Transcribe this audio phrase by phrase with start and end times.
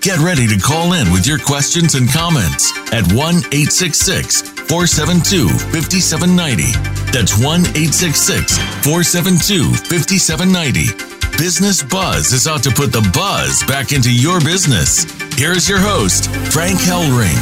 [0.00, 6.72] Get ready to call in with your questions and comments at 1 866 472 5790.
[7.10, 11.38] That's 1 866 472 5790.
[11.38, 15.04] Business Buzz is out to put the buzz back into your business.
[15.34, 17.36] Here's your host, Frank Hellring.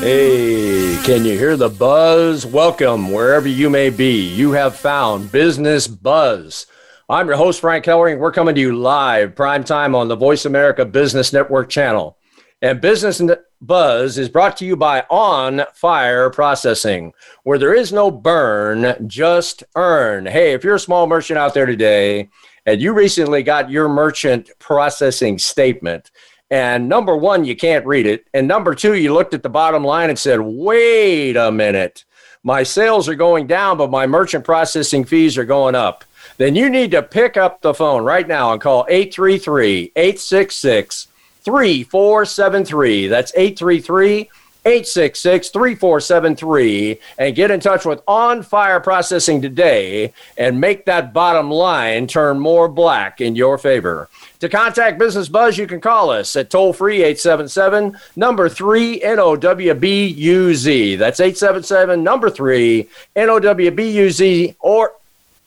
[0.00, 2.46] Hey, can you hear the buzz?
[2.46, 4.20] Welcome wherever you may be.
[4.20, 6.66] You have found Business Buzz.
[7.10, 8.18] I'm your host, Frank Hellring.
[8.20, 12.16] We're coming to you live, prime time on the Voice America Business Network channel.
[12.62, 13.20] And Business
[13.60, 19.64] Buzz is brought to you by On Fire Processing, where there is no burn, just
[19.74, 20.24] earn.
[20.24, 22.28] Hey, if you're a small merchant out there today
[22.64, 26.12] and you recently got your merchant processing statement,
[26.48, 28.26] and number one, you can't read it.
[28.34, 32.04] And number two, you looked at the bottom line and said, wait a minute,
[32.44, 36.04] my sales are going down, but my merchant processing fees are going up.
[36.40, 41.08] Then you need to pick up the phone right now and call 833 866
[41.42, 43.08] 3473.
[43.08, 44.30] That's 833
[44.64, 51.50] 866 3473 and get in touch with On Fire Processing today and make that bottom
[51.50, 54.08] line turn more black in your favor.
[54.38, 60.96] To contact Business Buzz, you can call us at toll free 877 number 3 NOWBUZ.
[60.96, 64.94] That's 877 number 3 NOWBUZ or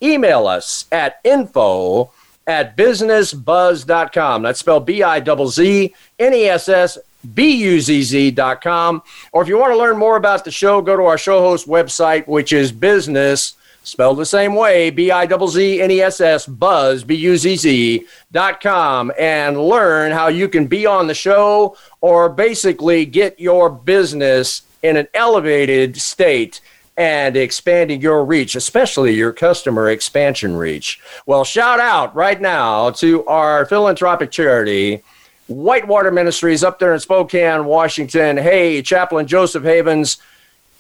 [0.04, 2.12] email us at info
[2.46, 4.44] at businessbuzz.com.
[4.44, 6.98] That's spelled B I Z Z N E S S
[7.34, 9.04] B-U-Z-Z.com.
[9.32, 11.68] Or if you want to learn more about the show, go to our show host
[11.68, 20.12] website, which is business, spelled the same way, B-I-Z-Z-N-E-S-S, buzz, B-U-Z-Z dot com, and learn
[20.12, 25.96] how you can be on the show or basically get your business in an elevated
[25.96, 26.60] state
[26.96, 31.02] and expanding your reach, especially your customer expansion reach.
[31.26, 35.02] Well, shout out right now to our philanthropic charity,
[35.48, 38.38] Whitewater Ministries up there in Spokane, Washington.
[38.38, 40.18] Hey, Chaplain Joseph Havens,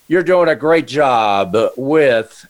[0.07, 2.47] you're doing a great job with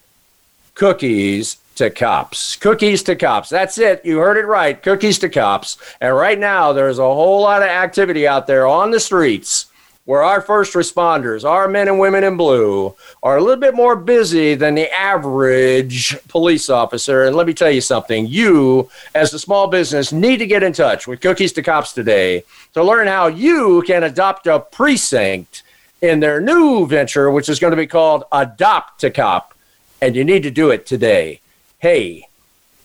[0.75, 2.55] cookies to cops.
[2.57, 3.49] Cookies to cops.
[3.49, 4.05] That's it.
[4.05, 4.81] You heard it right.
[4.81, 5.77] Cookies to cops.
[6.01, 9.67] And right now, there's a whole lot of activity out there on the streets
[10.05, 13.95] where our first responders, our men and women in blue, are a little bit more
[13.95, 17.23] busy than the average police officer.
[17.23, 20.73] And let me tell you something you, as a small business, need to get in
[20.73, 22.43] touch with Cookies to Cops today
[22.73, 25.63] to learn how you can adopt a precinct
[26.01, 29.53] in their new venture, which is going to be called Adopt to Cop.
[30.01, 31.39] And you need to do it today.
[31.79, 32.27] Hey,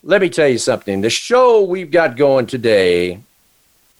[0.05, 1.01] let me tell you something.
[1.01, 3.19] The show we've got going today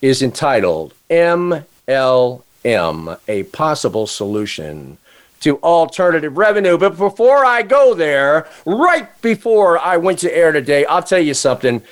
[0.01, 2.43] is entitled ML
[2.75, 4.99] M, a possible solution
[5.41, 6.79] to alternative revenue.
[6.79, 11.35] But before I go there, right before I went to air today, I'll tell you
[11.35, 11.83] something.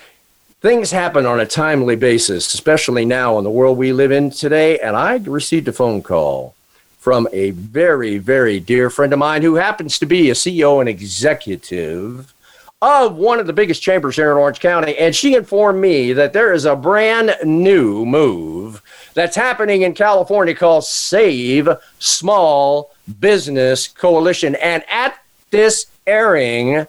[0.61, 4.79] Things happen on a timely basis, especially now in the world we live in today.
[4.79, 6.55] And I received a phone call
[6.99, 10.89] from a very, very dear friend of mine who happens to be a CEO and
[10.89, 12.35] executive
[12.83, 14.97] of one of the biggest chambers here in Orange County.
[14.99, 18.83] And she informed me that there is a brand new move
[19.15, 24.57] that's happening in California called Save Small Business Coalition.
[24.57, 25.19] And at
[25.51, 26.87] this airing,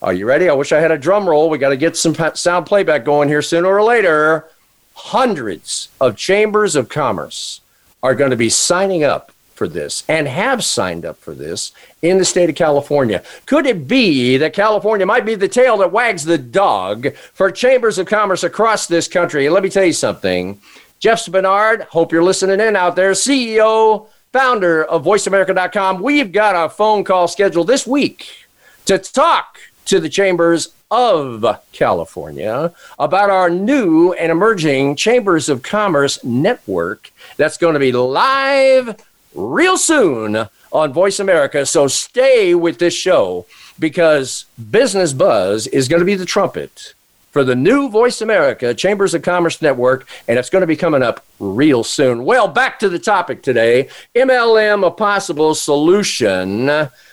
[0.00, 0.48] are you ready?
[0.48, 1.50] I wish I had a drum roll.
[1.50, 4.48] We got to get some sound playback going here sooner or later.
[4.94, 7.60] Hundreds of chambers of commerce
[8.02, 12.16] are going to be signing up for this and have signed up for this in
[12.16, 13.22] the state of California.
[13.44, 17.98] Could it be that California might be the tail that wags the dog for chambers
[17.98, 19.50] of commerce across this country?
[19.50, 20.58] let me tell you something.
[20.98, 26.00] Jeff Spenard, hope you're listening in out there, CEO, founder of VoiceAmerica.com.
[26.00, 28.46] We've got a phone call scheduled this week
[28.86, 36.24] to talk to the chambers of California about our new and emerging Chambers of Commerce
[36.24, 38.96] network that's going to be live
[39.34, 41.66] real soon on Voice America.
[41.66, 43.46] So stay with this show
[43.78, 46.94] because Business Buzz is going to be the trumpet
[47.30, 51.02] for the new Voice America Chambers of Commerce Network, and it's going to be coming
[51.02, 52.24] up real soon.
[52.24, 56.66] Well, back to the topic today MLM, a possible solution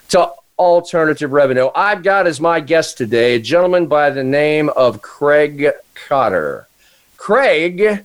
[0.09, 1.69] to alternative revenue.
[1.75, 6.67] I've got as my guest today a gentleman by the name of Craig Cotter.
[7.17, 8.03] Craig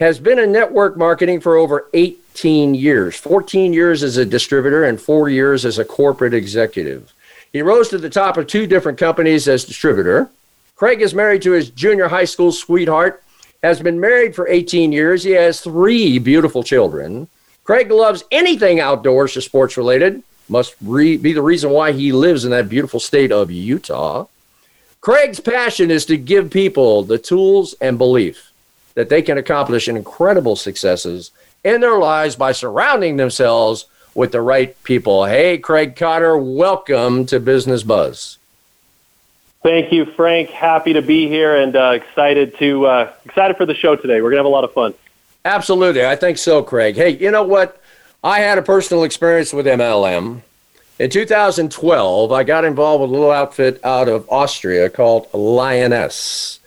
[0.00, 1.88] has been in network marketing for over
[2.34, 7.14] 18 years 14 years as a distributor and four years as a corporate executive.
[7.52, 10.28] He rose to the top of two different companies as distributor.
[10.74, 13.22] Craig is married to his junior high school sweetheart,
[13.62, 15.22] has been married for 18 years.
[15.22, 17.28] He has three beautiful children.
[17.62, 20.20] Craig loves anything outdoors or sports related.
[20.48, 24.26] Must re- be the reason why he lives in that beautiful state of Utah.
[25.00, 28.50] Craig's passion is to give people the tools and belief
[28.94, 31.30] that they can accomplish incredible successes
[31.64, 35.24] in their lives by surrounding themselves with the right people.
[35.24, 38.38] Hey, Craig Cotter, welcome to Business Buzz.
[39.62, 40.50] Thank you, Frank.
[40.50, 44.20] Happy to be here and uh, excited to uh, excited for the show today.
[44.20, 44.92] We're gonna have a lot of fun.
[45.46, 46.96] Absolutely, I think so, Craig.
[46.96, 47.80] Hey, you know what?
[48.22, 50.42] I had a personal experience with MLM.
[50.98, 56.58] In 2012, I got involved with a little outfit out of Austria called Lyoness.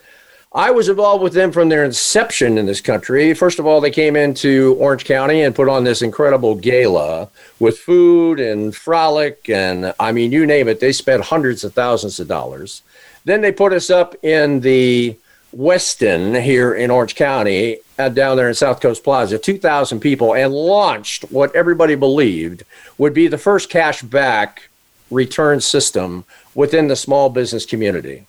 [0.57, 3.31] I was involved with them from their inception in this country.
[3.35, 7.77] First of all, they came into Orange County and put on this incredible gala with
[7.77, 10.79] food and frolic, and I mean, you name it.
[10.79, 12.81] They spent hundreds of thousands of dollars.
[13.23, 15.15] Then they put us up in the
[15.55, 20.51] Westin here in Orange County, uh, down there in South Coast Plaza, 2,000 people, and
[20.51, 22.63] launched what everybody believed
[22.97, 24.69] would be the first cash back
[25.11, 26.25] return system
[26.55, 28.25] within the small business community.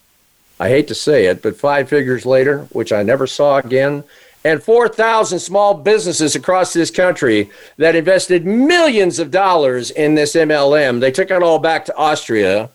[0.60, 4.04] I hate to say it, but five figures later, which I never saw again,
[4.44, 11.00] and 4,000 small businesses across this country that invested millions of dollars in this MLM.
[11.00, 12.70] They took it all back to Austria.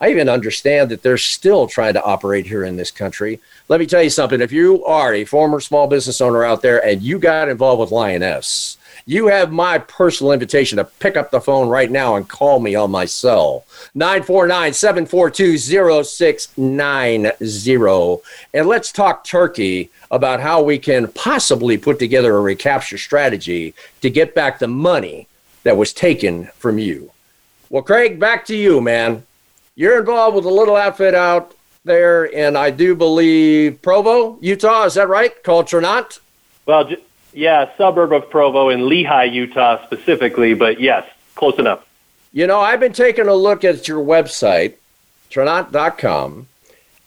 [0.00, 3.40] I even understand that they're still trying to operate here in this country.
[3.68, 4.40] Let me tell you something.
[4.40, 7.90] If you are a former small business owner out there and you got involved with
[7.90, 8.76] Lyoness,
[9.08, 12.74] you have my personal invitation to pick up the phone right now and call me
[12.74, 13.64] on my cell
[13.94, 15.58] 949 742
[16.04, 18.22] 0690.
[18.52, 24.10] And let's talk turkey about how we can possibly put together a recapture strategy to
[24.10, 25.28] get back the money
[25.62, 27.12] that was taken from you.
[27.70, 29.22] Well, Craig, back to you, man.
[29.76, 31.54] You're involved with a little outfit out
[31.84, 34.84] there, and I do believe Provo, Utah.
[34.84, 35.44] Is that right?
[35.44, 36.18] Called Tranont?
[36.64, 36.88] Well,
[37.32, 41.86] yeah, suburb of Provo in Lehi, Utah specifically, but yes, close enough.
[42.32, 44.74] You know, I've been taking a look at your website,
[45.30, 46.48] Tranont.com,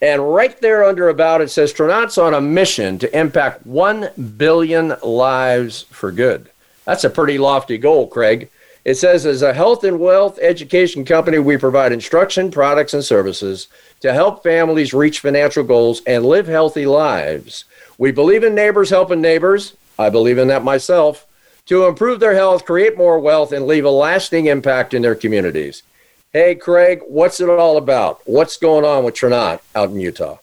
[0.01, 4.95] and right there under About it says Tranont's on a mission to impact 1 billion
[5.03, 6.49] lives for good.
[6.85, 8.49] That's a pretty lofty goal, Craig.
[8.85, 13.67] It says, as a health and wealth education company, we provide instruction, products, and services
[13.99, 17.65] to help families reach financial goals and live healthy lives.
[17.97, 21.27] We believe in neighbors helping neighbors I believe in that myself,
[21.65, 25.83] to improve their health, create more wealth, and leave a lasting impact in their communities.
[26.31, 28.21] Hey, Craig, what's it all about?
[28.25, 30.37] What's going on with Tranont out in Utah?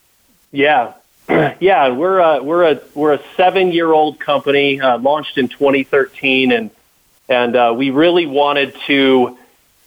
[0.53, 0.93] Yeah,
[1.29, 6.52] yeah, we're a, we're a we're a seven year old company uh, launched in 2013,
[6.52, 6.70] and
[7.29, 9.38] and uh, we really wanted to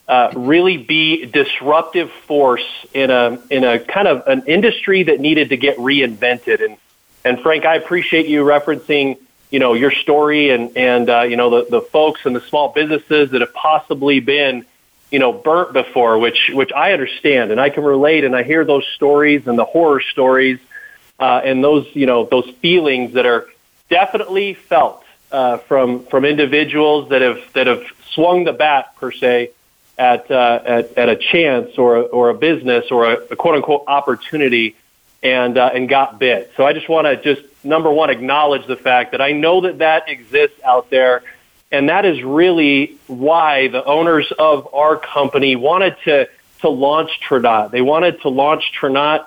[0.08, 5.50] uh, really be disruptive force in a in a kind of an industry that needed
[5.50, 6.66] to get reinvented.
[6.66, 6.78] And
[7.24, 9.20] and Frank, I appreciate you referencing
[9.50, 12.70] you know your story and and uh, you know the the folks and the small
[12.70, 14.66] businesses that have possibly been
[15.12, 18.64] you know burnt before which which I understand and I can relate and I hear
[18.64, 20.60] those stories and the horror stories
[21.20, 23.48] uh, and those you know those feelings that are
[23.90, 29.52] definitely felt uh, from from individuals that have that have swung the bat per se
[29.98, 33.56] at uh, at, at a chance or a, or a business or a, a quote
[33.56, 34.76] unquote opportunity
[35.22, 36.52] and uh, and got bit.
[36.56, 39.80] So I just want to just number one acknowledge the fact that I know that
[39.80, 41.24] that exists out there,
[41.72, 46.30] and that is really why the owners of our company wanted to
[46.62, 47.72] to launch Tranont.
[47.72, 49.26] They wanted to launch Tranont,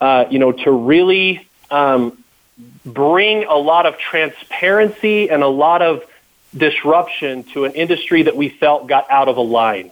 [0.00, 2.22] uh, you know, to really um,
[2.84, 6.04] bring a lot of transparency and a lot of
[6.56, 9.90] disruption to an industry that we felt got out of line.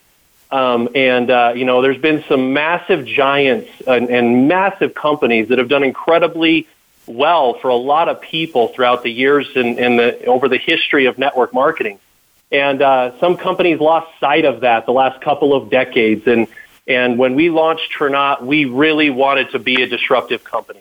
[0.50, 5.58] Um, and uh, you know, there's been some massive giants and, and massive companies that
[5.58, 6.66] have done incredibly
[7.06, 11.06] well for a lot of people throughout the years and, and the, over the history
[11.06, 11.98] of network marketing.
[12.50, 16.26] And uh, some companies lost sight of that the last couple of decades.
[16.26, 16.46] And
[16.86, 20.80] and when we launched Tranont, we really wanted to be a disruptive company.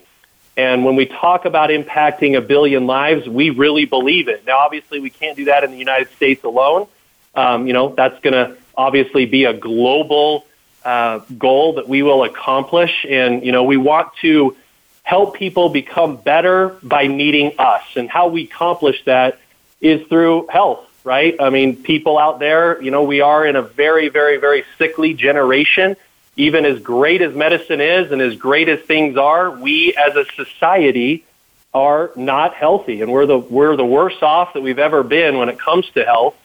[0.57, 4.45] And when we talk about impacting a billion lives, we really believe it.
[4.45, 6.87] Now, obviously, we can't do that in the United States alone.
[7.35, 10.45] Um, you know, that's going to obviously be a global
[10.83, 13.05] uh, goal that we will accomplish.
[13.07, 14.57] And, you know, we want to
[15.03, 17.83] help people become better by meeting us.
[17.95, 19.39] And how we accomplish that
[19.81, 21.35] is through health, right?
[21.39, 25.13] I mean, people out there, you know, we are in a very, very, very sickly
[25.13, 25.95] generation.
[26.37, 30.25] Even as great as medicine is and as great as things are, we as a
[30.35, 31.25] society
[31.73, 35.49] are not healthy, and we're the we're the worst off that we've ever been when
[35.49, 36.35] it comes to health.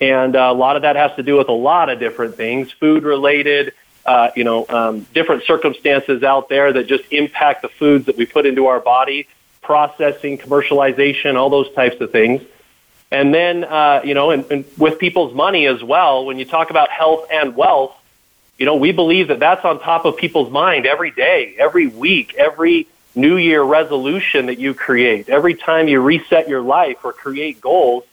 [0.00, 2.70] And uh, a lot of that has to do with a lot of different things,
[2.72, 3.72] food related,
[4.06, 8.24] uh, you know, um, different circumstances out there that just impact the foods that we
[8.24, 9.26] put into our body,
[9.62, 12.42] processing, commercialization, all those types of things.
[13.10, 16.70] And then, uh, you know, and, and with people's money as well, when you talk
[16.70, 17.96] about health and wealth,
[18.58, 22.34] you know, we believe that that's on top of people's mind every day, every week,
[22.34, 27.60] every New Year resolution that you create, every time you reset your life or create
[27.60, 28.04] goals,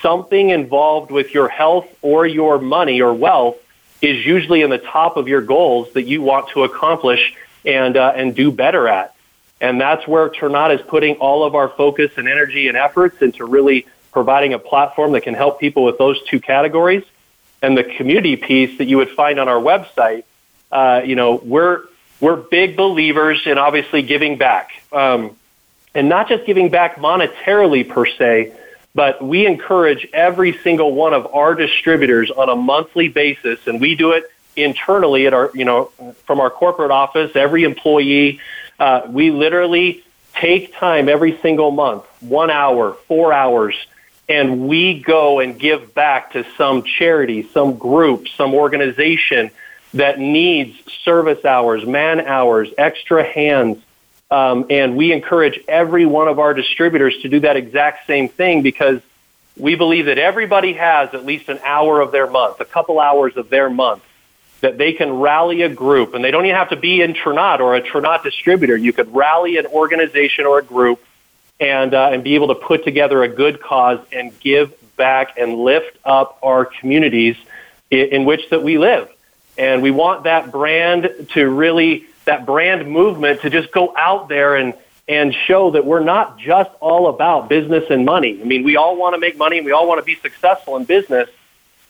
[0.00, 3.56] something involved with your health or your money or wealth
[4.00, 8.12] is usually in the top of your goals that you want to accomplish and uh,
[8.14, 9.14] and do better at.
[9.60, 13.44] And that's where Tranont is putting all of our focus and energy and efforts into
[13.44, 17.04] really providing a platform that can help people with those two categories.
[17.60, 20.22] And the community piece that you would find on our website,
[20.70, 21.82] uh, you know, we're
[22.20, 25.36] we're big believers in obviously giving back, um,
[25.94, 28.52] and not just giving back monetarily per se,
[28.98, 33.94] but we encourage every single one of our distributors on a monthly basis, and we
[33.94, 35.84] do it internally at our, you know,
[36.26, 37.36] from our corporate office.
[37.36, 38.40] Every employee,
[38.80, 40.02] uh, we literally
[40.34, 43.76] take time every single month, one hour, four hours,
[44.28, 49.52] and we go and give back to some charity, some group, some organization
[49.94, 53.78] that needs service hours, man hours, extra hands.
[54.30, 58.62] Um, and we encourage every one of our distributors to do that exact same thing
[58.62, 59.00] because
[59.56, 63.36] we believe that everybody has at least an hour of their month, a couple hours
[63.36, 64.02] of their month,
[64.60, 66.14] that they can rally a group.
[66.14, 68.76] And they don't even have to be in Tranont or a Tranont distributor.
[68.76, 71.02] You could rally an organization or a group
[71.58, 75.54] and, uh, and be able to put together a good cause and give back and
[75.54, 77.36] lift up our communities
[77.90, 79.08] in, in which that we live.
[79.56, 84.54] And we want that brand to really, that brand movement to just go out there
[84.54, 84.74] and,
[85.08, 88.38] and show that we're not just all about business and money.
[88.40, 90.76] I mean, we all want to make money and we all want to be successful
[90.76, 91.28] in business.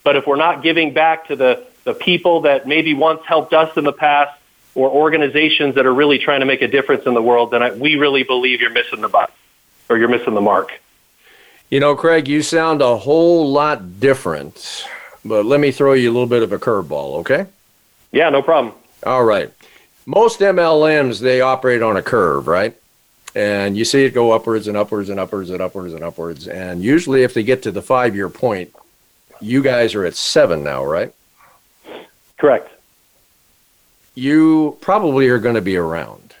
[0.03, 3.75] But if we're not giving back to the, the people that maybe once helped us
[3.77, 4.39] in the past
[4.75, 7.71] or organizations that are really trying to make a difference in the world, then I,
[7.71, 9.33] we really believe you're missing the butt
[9.89, 10.71] or you're missing the mark.
[11.69, 14.85] You know, Craig, you sound a whole lot different,
[15.25, 17.45] but let me throw you a little bit of a curveball, okay?
[18.11, 18.73] Yeah, no problem.
[19.05, 19.51] All right.
[20.09, 22.75] Most MLMs, they operate on a curve, right?
[23.35, 26.47] And you see it go upwards and upwards and upwards and upwards and upwards.
[26.47, 28.73] And usually, if they get to the five year point,
[29.39, 31.13] you guys are at seven now, right?
[32.39, 32.71] Correct.
[34.15, 36.33] You probably are going to be around.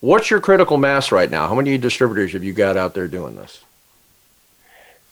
[0.00, 1.46] What's your critical mass right now?
[1.46, 3.62] How many distributors have you got out there doing this?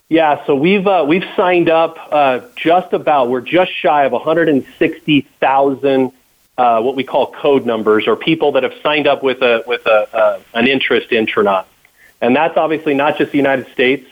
[0.08, 6.12] Yeah, so we've uh, we've signed up uh, just about we're just shy of 160,000
[6.58, 9.86] uh, what we call code numbers or people that have signed up with a with
[9.86, 11.64] a uh, an interest in Tranont,
[12.20, 14.06] and that's obviously not just the United States.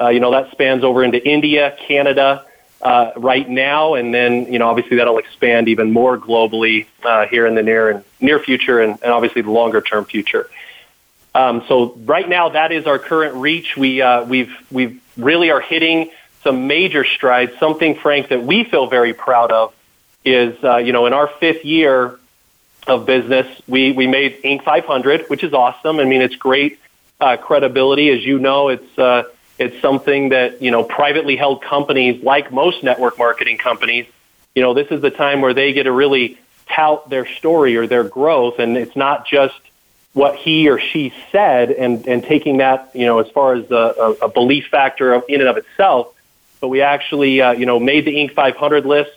[0.00, 2.46] Uh, you know that spans over into India, Canada,
[2.80, 6.86] uh, right now, and then you know obviously that'll expand even more globally
[7.30, 10.48] here in the near and near future, and, and obviously the longer term future.
[11.34, 13.76] Um, so right now, that is our current reach.
[13.76, 16.10] We uh, we've we've really are hitting
[16.44, 17.58] some major strides.
[17.58, 19.74] Something, Frank, that we feel very proud of
[20.24, 22.18] is uh, you know in our fifth year
[22.86, 24.62] of business, we we made Inc.
[24.62, 25.98] 500, which is awesome.
[26.00, 26.78] I mean, it's great
[27.20, 28.68] uh, credibility, as you know.
[28.68, 29.24] It's uh,
[29.58, 34.06] it's something that you know privately held companies, like most network marketing companies,
[34.58, 37.86] you know, this is the time where they get to really tout their story or
[37.86, 39.54] their growth, and it's not just
[40.14, 44.16] what he or she said and, and taking that, you know, as far as a,
[44.20, 46.12] a belief factor in and of itself.
[46.60, 48.34] But we actually, uh, you know, made the Inc.
[48.34, 49.12] 500 list,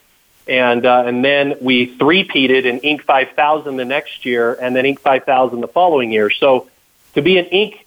[0.51, 3.03] and uh, and then we three-peated in Inc.
[3.03, 4.99] 5000 the next year, and then Inc.
[4.99, 6.29] 5000 the following year.
[6.29, 6.67] So
[7.13, 7.79] to be an Inc.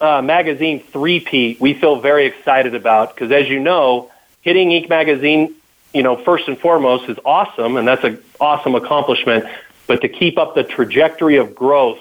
[0.00, 4.10] Uh, magazine three-peat, we feel very excited about because, as you know,
[4.40, 4.88] hitting Inc.
[4.88, 5.54] magazine,
[5.92, 9.44] you know, first and foremost is awesome, and that's an awesome accomplishment.
[9.88, 11.98] But to keep up the trajectory of growth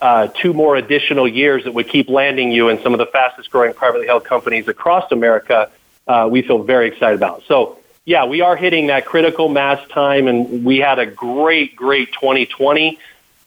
[0.00, 3.50] uh, two more additional years that would keep landing you in some of the fastest
[3.50, 5.70] growing privately held companies across America,
[6.06, 7.42] uh, we feel very excited about.
[7.48, 12.12] So, yeah, we are hitting that critical mass time, and we had a great, great
[12.12, 13.00] 2020.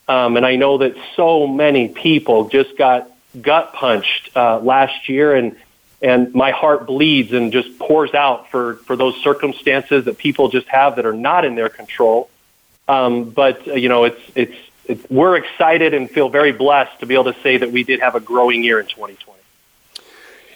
[0.10, 3.10] Um, and I know that so many people just got
[3.42, 5.56] gut punched uh, last year, and
[6.02, 10.68] and my heart bleeds and just pours out for for those circumstances that people just
[10.68, 12.30] have that are not in their control.
[12.90, 17.14] Um, but uh, you know, it's it's we're excited and feel very blessed to be
[17.14, 19.40] able to say that we did have a growing year in 2020.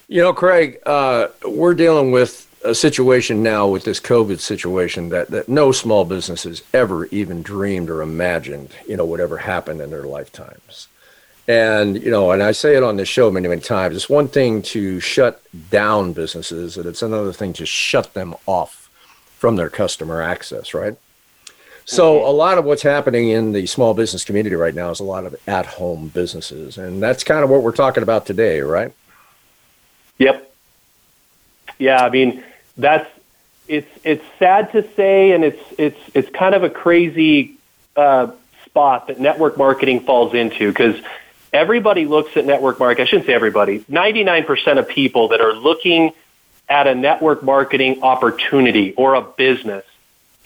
[0.10, 5.30] You know, Craig, uh, we're dealing with a situation now with this COVID situation that,
[5.30, 9.90] that no small businesses ever even dreamed or imagined, you know, would ever happen in
[9.90, 10.88] their lifetimes.
[11.48, 13.96] And, you know, and I say it on this show many, many times.
[13.96, 18.90] It's one thing to shut down businesses, and it's another thing to shut them off
[19.38, 20.96] from their customer access, right?
[21.84, 22.28] So mm-hmm.
[22.28, 25.26] a lot of what's happening in the small business community right now is a lot
[25.26, 28.94] of at-home businesses, and that's kind of what we're talking about today, right?
[30.20, 30.50] Yep.
[31.78, 32.42] Yeah, I mean
[32.78, 33.10] that's
[33.68, 37.56] it's it's sad to say, and it's it's it's kind of a crazy
[37.96, 38.32] uh,
[38.66, 41.00] spot that network marketing falls into because
[41.52, 43.04] everybody looks at network marketing.
[43.04, 43.86] I shouldn't say everybody.
[43.88, 46.12] Ninety nine percent of people that are looking
[46.68, 49.86] at a network marketing opportunity or a business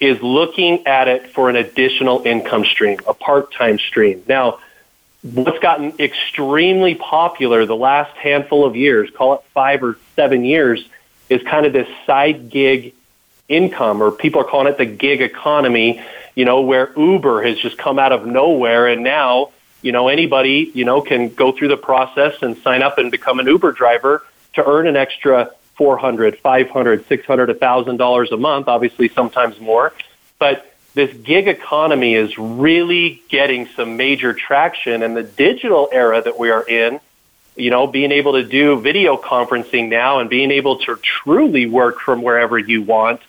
[0.00, 4.22] is looking at it for an additional income stream, a part time stream.
[4.28, 4.60] Now,
[5.22, 10.88] what's gotten extremely popular the last handful of years, call it five or seven years,
[11.28, 12.94] is kind of this side gig
[13.48, 16.02] income, or people are calling it the gig economy,
[16.34, 19.50] you know, where Uber has just come out of nowhere and now,
[19.82, 23.38] you know, anybody, you know, can go through the process and sign up and become
[23.38, 29.08] an Uber driver to earn an extra 400, 500, 600, 1000 dollars a month, obviously
[29.08, 29.92] sometimes more.
[30.38, 36.38] But this gig economy is really getting some major traction and the digital era that
[36.38, 37.00] we are in,
[37.58, 42.00] you know, being able to do video conferencing now and being able to truly work
[42.00, 43.20] from wherever you want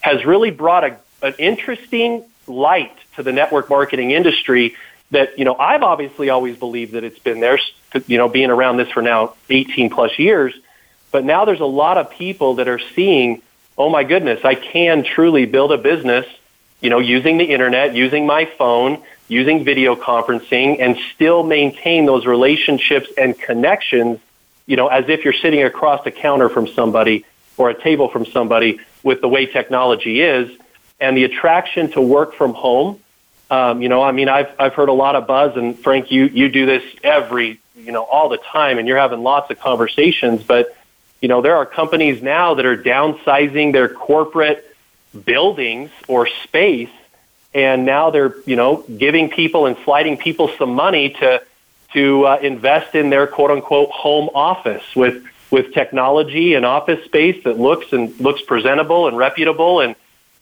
[0.00, 4.74] has really brought a, an interesting light to the network marketing industry
[5.10, 7.58] that, you know, I've obviously always believed that it's been there,
[8.06, 10.54] you know, being around this for now 18 plus years.
[11.12, 13.42] But now there's a lot of people that are seeing,
[13.78, 16.26] oh my goodness, I can truly build a business,
[16.80, 22.26] you know, using the internet, using my phone, using video conferencing, and still maintain those
[22.26, 24.20] relationships and connections,
[24.66, 27.24] you know, as if you're sitting across a counter from somebody
[27.56, 30.50] or a table from somebody with the way technology is
[31.00, 33.00] and the attraction to work from home.
[33.50, 36.24] Um, you know, I mean, I've I've heard a lot of buzz, and Frank, you
[36.26, 40.42] you do this every you know all the time, and you're having lots of conversations.
[40.42, 40.76] But
[41.20, 44.76] you know, there are companies now that are downsizing their corporate
[45.24, 46.90] buildings or space,
[47.54, 51.42] and now they're you know giving people and sliding people some money to
[51.92, 57.42] to uh, invest in their quote unquote home office with with technology and office space
[57.44, 59.80] that looks and looks presentable and reputable.
[59.80, 59.94] And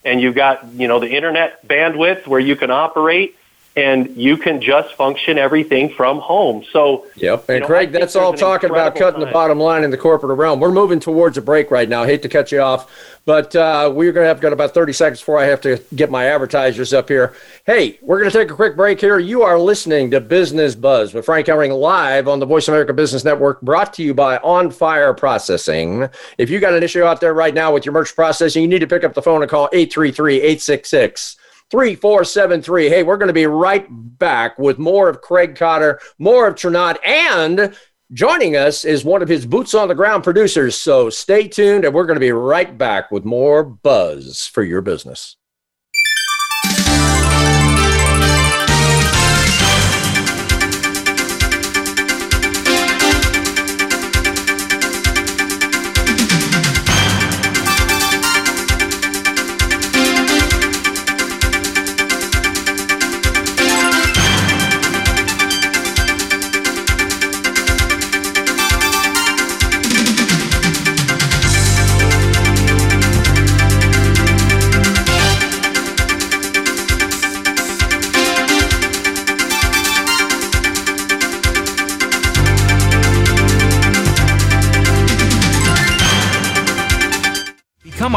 [0.04, 3.36] and you've got you know the internet bandwidth where you can operate
[3.74, 6.62] and you can just function everything from home.
[6.72, 7.48] So, yep.
[7.48, 9.28] And you know, Craig, that's all talking about cutting time.
[9.28, 10.60] the bottom line in the corporate realm.
[10.60, 12.02] We're moving towards a break right now.
[12.02, 14.92] I hate to cut you off, but uh, we're going to have got about 30
[14.92, 17.34] seconds before I have to get my advertisers up here.
[17.64, 19.18] Hey, we're going to take a quick break here.
[19.18, 23.24] You are listening to Business Buzz with Frank Hellring live on the Voice America Business
[23.24, 26.08] Network, brought to you by On Fire Processing.
[26.36, 28.80] If you got an issue out there right now with your merch processing, you need
[28.80, 31.36] to pick up the phone and call 833 866
[31.72, 32.90] 3473.
[32.90, 36.98] Hey, we're going to be right back with more of Craig Cotter, more of Tranont,
[37.02, 37.74] and
[38.12, 40.78] joining us is one of his boots on the ground producers.
[40.78, 44.82] So stay tuned, and we're going to be right back with more buzz for your
[44.82, 45.38] business.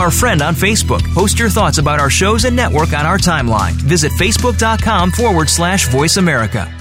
[0.06, 1.02] Our friend on Facebook.
[1.16, 3.72] Post your thoughts about our shows and network on our timeline.
[3.72, 6.72] Visit facebook.com forward slash voice America.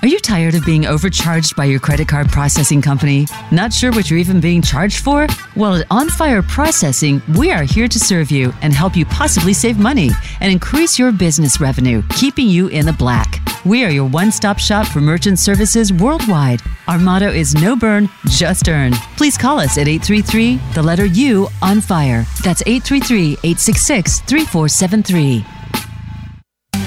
[0.00, 3.26] Are you tired of being overcharged by your credit card processing company?
[3.50, 5.26] Not sure what you're even being charged for?
[5.56, 9.52] Well, at On Fire Processing, we are here to serve you and help you possibly
[9.52, 13.45] save money and increase your business revenue, keeping you in the black.
[13.66, 16.62] We are your one stop shop for merchant services worldwide.
[16.86, 18.92] Our motto is no burn, just earn.
[19.16, 22.24] Please call us at 833 the letter U on fire.
[22.44, 25.44] That's 833 866 3473.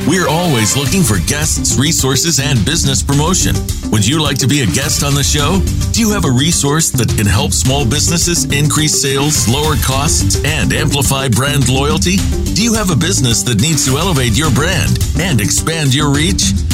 [0.07, 3.53] We're always looking for guests, resources, and business promotion.
[3.91, 5.59] Would you like to be a guest on the show?
[5.91, 10.71] Do you have a resource that can help small businesses increase sales, lower costs, and
[10.71, 12.15] amplify brand loyalty?
[12.55, 16.53] Do you have a business that needs to elevate your brand and expand your reach?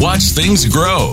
[0.00, 1.12] watch things grow.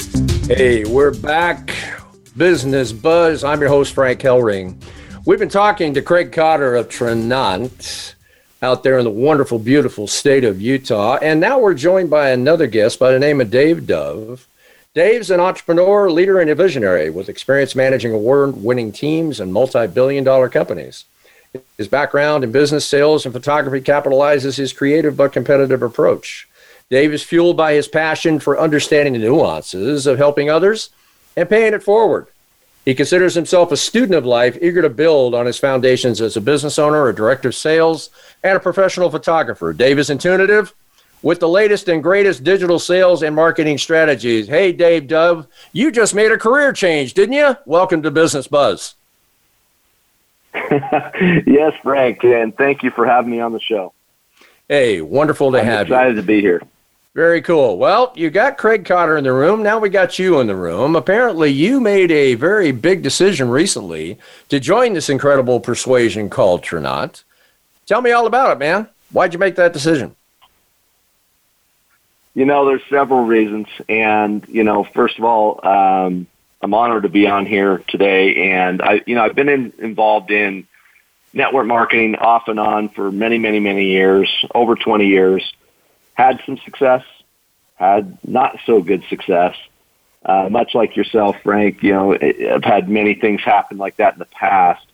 [0.13, 1.73] Hey, we're back.
[2.35, 3.43] Business Buzz.
[3.43, 4.81] I'm your host, Frank Hellring.
[5.25, 8.15] We've been talking to Craig Cotter of Tranont
[8.61, 11.17] out there in the wonderful, beautiful state of Utah.
[11.21, 14.47] And now we're joined by another guest by the name of Dave Dove.
[14.93, 19.87] Dave's an entrepreneur, leader, and a visionary with experience managing award winning teams and multi
[19.87, 21.05] billion dollar companies.
[21.77, 26.47] His background in business, sales, and photography capitalizes his creative but competitive approach.
[26.91, 30.89] Dave is fueled by his passion for understanding the nuances of helping others
[31.37, 32.27] and paying it forward.
[32.83, 36.41] He considers himself a student of life, eager to build on his foundations as a
[36.41, 38.09] business owner, a director of sales,
[38.43, 39.71] and a professional photographer.
[39.71, 40.73] Dave is intuitive
[41.21, 44.49] with the latest and greatest digital sales and marketing strategies.
[44.49, 47.55] Hey, Dave Dove, you just made a career change, didn't you?
[47.65, 48.95] Welcome to Business Buzz.
[50.53, 53.93] yes, Frank, and thank you for having me on the show.
[54.67, 55.95] Hey, wonderful to I'm have excited you.
[55.95, 56.61] Excited to be here.
[57.13, 57.77] Very cool.
[57.77, 59.61] Well, you got Craig Cotter in the room.
[59.61, 60.95] Now we got you in the room.
[60.95, 67.23] Apparently, you made a very big decision recently to join this incredible persuasion called Tranont.
[67.85, 68.87] Tell me all about it, man.
[69.11, 70.15] Why'd you make that decision?
[72.33, 73.67] You know, there's several reasons.
[73.89, 76.27] And, you know, first of all, um,
[76.61, 78.53] I'm honored to be on here today.
[78.53, 80.65] And I, you know, I've been in, involved in
[81.33, 85.53] network marketing off and on for many, many, many years, over 20 years
[86.21, 87.03] had some success,
[87.75, 89.55] had not so good success.
[90.23, 94.19] Uh, much like yourself, Frank, you know, I've had many things happen like that in
[94.19, 94.85] the past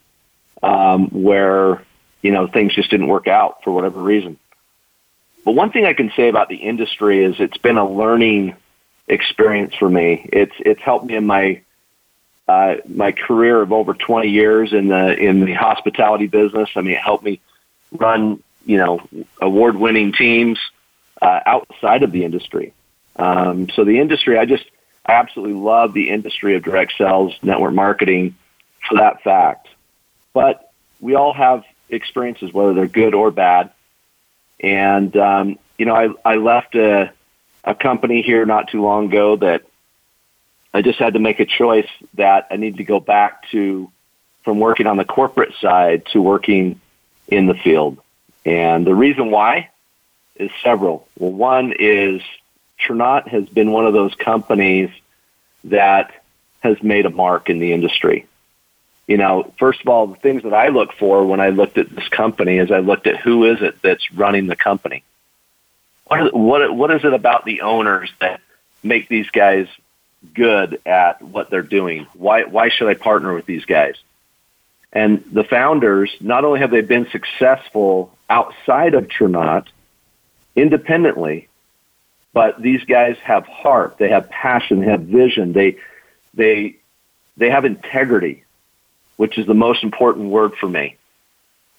[0.64, 1.84] um, where,
[2.22, 4.38] you know, things just didn't work out for whatever reason.
[5.44, 8.56] But one thing I can say about the industry is it's been a learning
[9.08, 10.30] experience for me.
[10.32, 11.62] It's it's helped me in my
[12.48, 16.70] uh, my career of over 20 years in the in the hospitality business.
[16.76, 17.42] I mean, it helped me
[17.92, 19.08] run you know
[19.42, 20.60] award winning teams
[21.22, 22.74] uh, outside of the industry.
[23.16, 24.66] Um, so the industry, I just
[25.06, 28.36] I absolutely love the industry of direct sales, network marketing
[28.88, 29.68] for that fact.
[30.34, 33.72] But we all have experiences, whether they're good or bad.
[34.60, 37.12] And um, you know, I, I left a,
[37.64, 39.64] a company here not too long ago that
[40.74, 43.92] I just had to make a choice that I need to go back to
[44.44, 46.80] from working on the corporate side to working
[47.28, 47.98] in the field.
[48.46, 49.70] And the reason why
[50.40, 51.08] is several.
[51.18, 52.22] Well, one is
[52.80, 54.90] Tranont has been one of those companies
[55.66, 56.12] that
[56.62, 58.26] has made a mark in the industry.
[59.08, 61.90] You know, first of all, the things that I look for when I looked at
[61.90, 65.04] this company is I looked at who is it that's running the company.
[66.06, 68.42] What is, what, what is it about the owners that
[68.84, 69.68] make these guys
[70.34, 72.06] good at what they're doing?
[72.14, 73.96] Why, why should I partner with these guys?
[74.92, 79.68] And the founders, not only have they been successful outside of Tranont,
[80.58, 81.48] independently,
[82.34, 85.78] but these guys have heart, they have passion, they have vision, they
[86.34, 86.76] they
[87.38, 88.44] they have integrity,
[89.16, 90.98] which is the most important word for me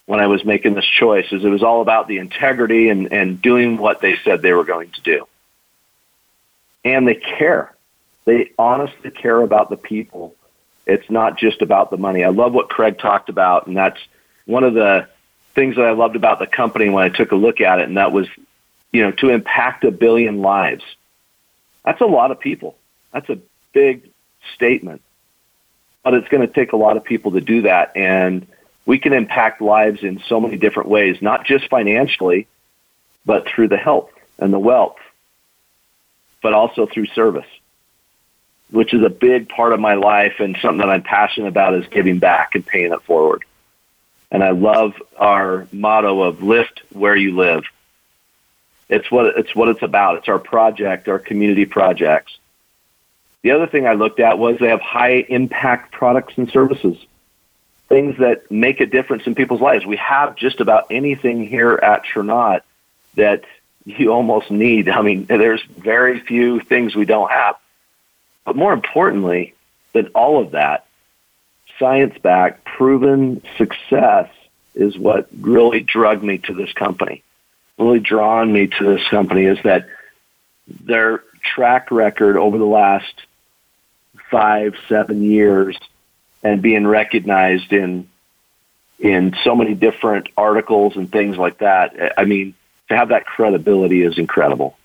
[0.09, 3.43] when I was making this choice is it was all about the integrity and, and
[3.43, 5.29] doing what they said they were going to do.
[6.83, 7.75] And they care.
[8.25, 10.35] They honestly care about the people.
[10.87, 12.25] It's not just about the money.
[12.25, 13.99] I love what Craig talked about, and that's
[14.47, 15.09] one of the
[15.55, 17.99] things that I loved about the company when I took a look at it, and
[17.99, 18.29] that was
[18.93, 20.85] you know, to impact a billion lives.
[21.85, 22.77] That's a lot of people.
[23.13, 23.39] That's a
[23.73, 24.11] big
[24.55, 25.03] statement.
[26.05, 27.97] but it's going to take a lot of people to do that.
[27.97, 28.47] And
[28.87, 32.47] we can impact lives in so many different ways, not just financially,
[33.27, 34.97] but through the health and the wealth,
[36.43, 37.47] but also through service,
[38.71, 41.87] which is a big part of my life and something that I'm passionate about is
[41.89, 43.45] giving back and paying it forward.
[44.31, 47.65] And I love our motto of lift where you live.
[48.89, 50.19] It's what it's what it's about.
[50.19, 52.37] It's our project, our community projects.
[53.43, 56.97] The other thing I looked at was they have high impact products and services,
[57.89, 59.87] things that make a difference in people's lives.
[59.87, 62.63] We have just about anything here at Tranont
[63.15, 63.45] that
[63.85, 64.89] you almost need.
[64.89, 67.57] I mean, there's very few things we don't have.
[68.45, 69.55] But more importantly
[69.93, 70.87] than all of that,
[71.79, 74.31] science backed, proven success
[74.75, 77.23] is what really drug me to this company.
[77.79, 79.87] Really drawn me to this company is that
[80.67, 83.15] their track record over the last
[84.31, 85.79] five, seven years
[86.43, 88.09] and being recognized in
[88.99, 92.15] in so many different articles and things like that.
[92.19, 92.55] I mean,
[92.89, 94.77] to have that credibility is incredible.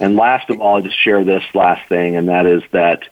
[0.00, 3.04] And last of all, I'll just share this last thing, and that is that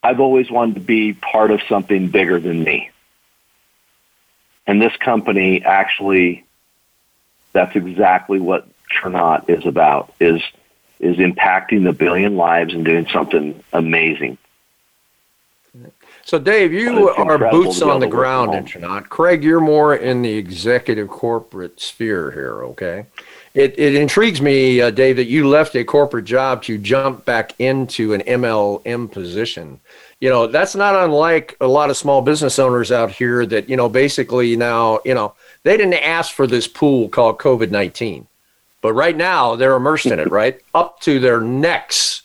[0.00, 2.90] I've always wanted to be part of something bigger than me.
[4.64, 6.45] And this company actually,
[7.56, 10.42] that's exactly what Tranont is about, is
[11.00, 14.38] is impacting the billion lives and doing something amazing.
[16.24, 19.08] So, Dave, you are boots on the ground in Tranont.
[19.08, 23.06] Craig, you're more in the executive corporate sphere here, okay?
[23.54, 27.54] It, it intrigues me, uh, Dave, that you left a corporate job to jump back
[27.60, 29.78] into an MLM position.
[30.18, 33.76] You know, that's not unlike a lot of small business owners out here that, you
[33.76, 35.34] know, basically now, you know,
[35.66, 38.26] they didn't ask for this pool called COVID 19
[38.86, 40.60] but right now, they're immersed in it, right?
[40.74, 42.22] Up to their necks.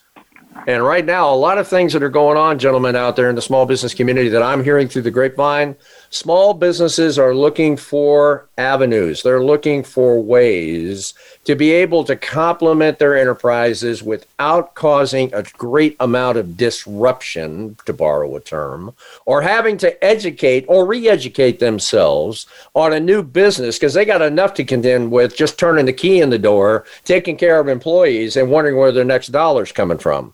[0.67, 3.35] And right now, a lot of things that are going on, gentlemen, out there in
[3.35, 5.75] the small business community that I'm hearing through the grapevine
[6.13, 11.13] Small businesses are looking for avenues, they're looking for ways
[11.45, 17.93] to be able to complement their enterprises without causing a great amount of disruption, to
[17.93, 18.93] borrow a term,
[19.25, 22.45] or having to educate or re educate themselves
[22.75, 26.19] on a new business because they got enough to contend with just turning the key
[26.19, 30.33] in the door, taking care of employees, and wondering where their next dollar's coming from.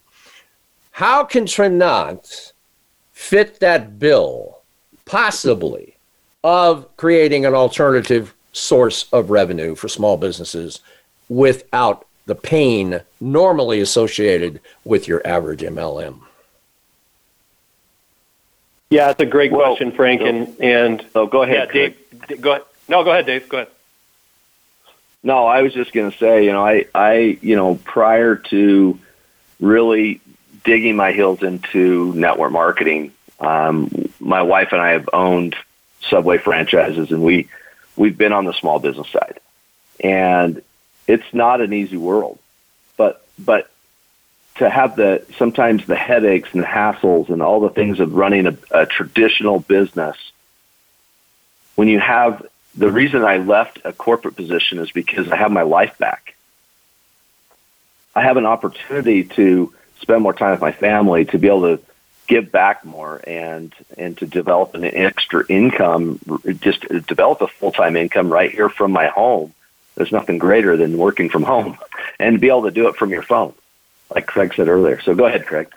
[0.90, 2.54] How can Tranont
[3.12, 4.57] fit that bill?
[5.08, 5.96] Possibly
[6.44, 10.82] of creating an alternative source of revenue for small businesses
[11.30, 16.20] without the pain normally associated with your average MLM?
[18.90, 20.22] Yeah, it's a great well, question, Frank.
[20.22, 21.92] And and oh, go ahead, yeah,
[22.28, 22.42] Dave.
[22.42, 22.64] Go ahead.
[22.88, 23.50] No, go ahead, Dave.
[23.50, 23.72] Go ahead.
[25.24, 28.98] No, I was just going to say, you know, I, I, you know, prior to
[29.60, 30.22] really
[30.64, 35.56] digging my heels into network marketing, um, my wife and I have owned
[36.02, 37.48] Subway franchises, and we
[37.96, 39.40] we've been on the small business side,
[40.04, 40.62] and
[41.08, 42.38] it's not an easy world,
[42.98, 43.72] but but
[44.56, 48.48] to have the sometimes the headaches and the hassles and all the things of running
[48.48, 50.18] a, a traditional business
[51.76, 55.62] when you have the reason I left a corporate position is because I have my
[55.62, 56.36] life back.
[58.16, 61.84] I have an opportunity to spend more time with my family, to be able to
[62.28, 66.20] give back more and and to develop an extra income
[66.60, 69.54] just develop a full-time income right here from my home.
[69.96, 71.78] There's nothing greater than working from home
[72.20, 73.54] and be able to do it from your phone
[74.14, 75.02] like craig said earlier.
[75.02, 75.70] So go ahead craig.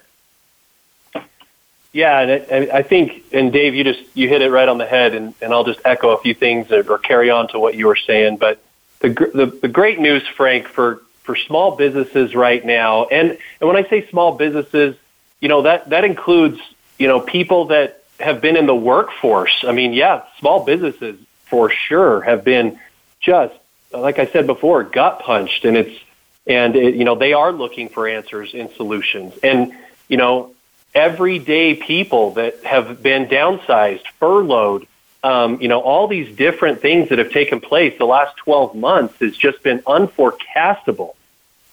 [1.92, 5.14] Yeah and i think and dave you just you hit it right on the head
[5.14, 7.96] and, and i'll just echo a few things or carry on to what you were
[7.96, 8.36] saying.
[8.36, 8.62] But
[9.00, 13.76] the, the, the great news frank for for small businesses right now and and when
[13.76, 14.96] i say small businesses
[15.40, 16.60] you know that that includes
[16.98, 19.64] you know people that have been in the workforce.
[19.66, 22.78] I mean, yeah, small businesses for sure have been
[23.20, 23.54] just
[23.92, 26.00] like I said before, gut punched, and it's
[26.46, 29.72] and it, you know they are looking for answers and solutions, and
[30.08, 30.54] you know
[30.94, 34.86] everyday people that have been downsized, furloughed,
[35.22, 39.18] um, you know all these different things that have taken place the last 12 months
[39.20, 41.14] has just been unforecastable,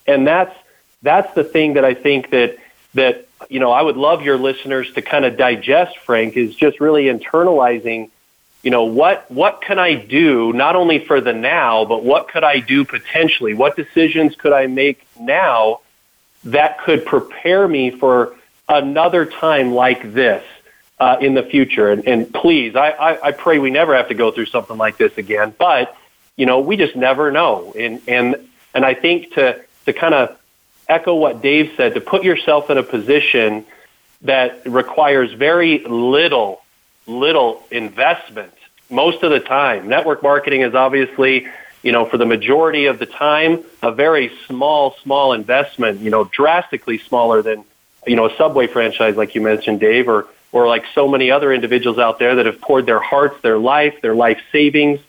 [0.06, 0.56] and that's
[1.02, 2.58] that's the thing that I think that
[2.96, 6.80] that you know, I would love your listeners to kind of digest, Frank, is just
[6.80, 8.10] really internalizing,
[8.64, 12.44] you know, what what can I do not only for the now, but what could
[12.44, 13.54] I do potentially?
[13.54, 15.82] What decisions could I make now
[16.46, 18.36] that could prepare me for
[18.68, 20.44] another time like this
[21.00, 21.92] uh, in the future?
[21.92, 24.98] And, and please, I, I, I pray we never have to go through something like
[24.98, 25.54] this again.
[25.58, 25.96] But
[26.36, 27.74] you know, we just never know.
[27.78, 28.36] And and
[28.74, 30.38] and I think to to kind of
[30.90, 33.66] echo what Dave said to put yourself in a position
[34.22, 36.62] that requires very little,
[37.06, 38.54] little investment
[38.90, 39.90] most of the time.
[39.90, 41.48] Network marketing is obviously,
[41.84, 46.24] you know, for the majority of the time, a very small, small investment, you know,
[46.26, 47.64] drastically smaller than,
[48.06, 51.54] you know, a Subway franchise like you mentioned, Dave, or, or like so many other
[51.54, 55.00] individuals out there that have poured their hearts, their life, their life savings,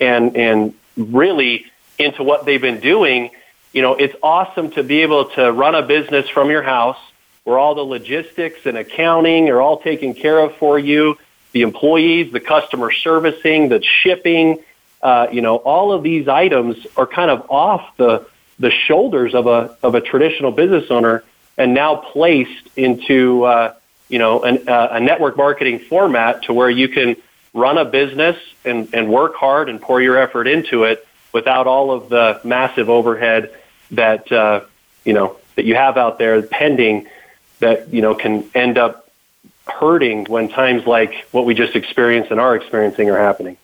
[0.00, 1.66] and, and really
[1.98, 3.30] into what they've been doing.
[3.76, 6.96] You know, it's awesome to be able to run a business from your house
[7.44, 11.18] where all the logistics and accounting are all taken care of for you
[11.52, 14.60] the employees, the customer servicing, the shipping,
[15.02, 18.26] uh, you know, all of these items are kind of off the
[18.58, 21.22] the shoulders of a of a traditional business owner,
[21.58, 23.74] and now placed into uh,
[24.08, 27.14] you know an, uh, a network marketing format to where you can
[27.52, 31.90] run a business and and work hard and pour your effort into it without all
[31.90, 33.52] of the massive overhead
[33.92, 34.60] that uh,
[35.04, 37.06] you know that you have out there pending
[37.60, 39.08] that you know can end up
[39.66, 43.56] hurting when times like what we just experienced and are experiencing are happening.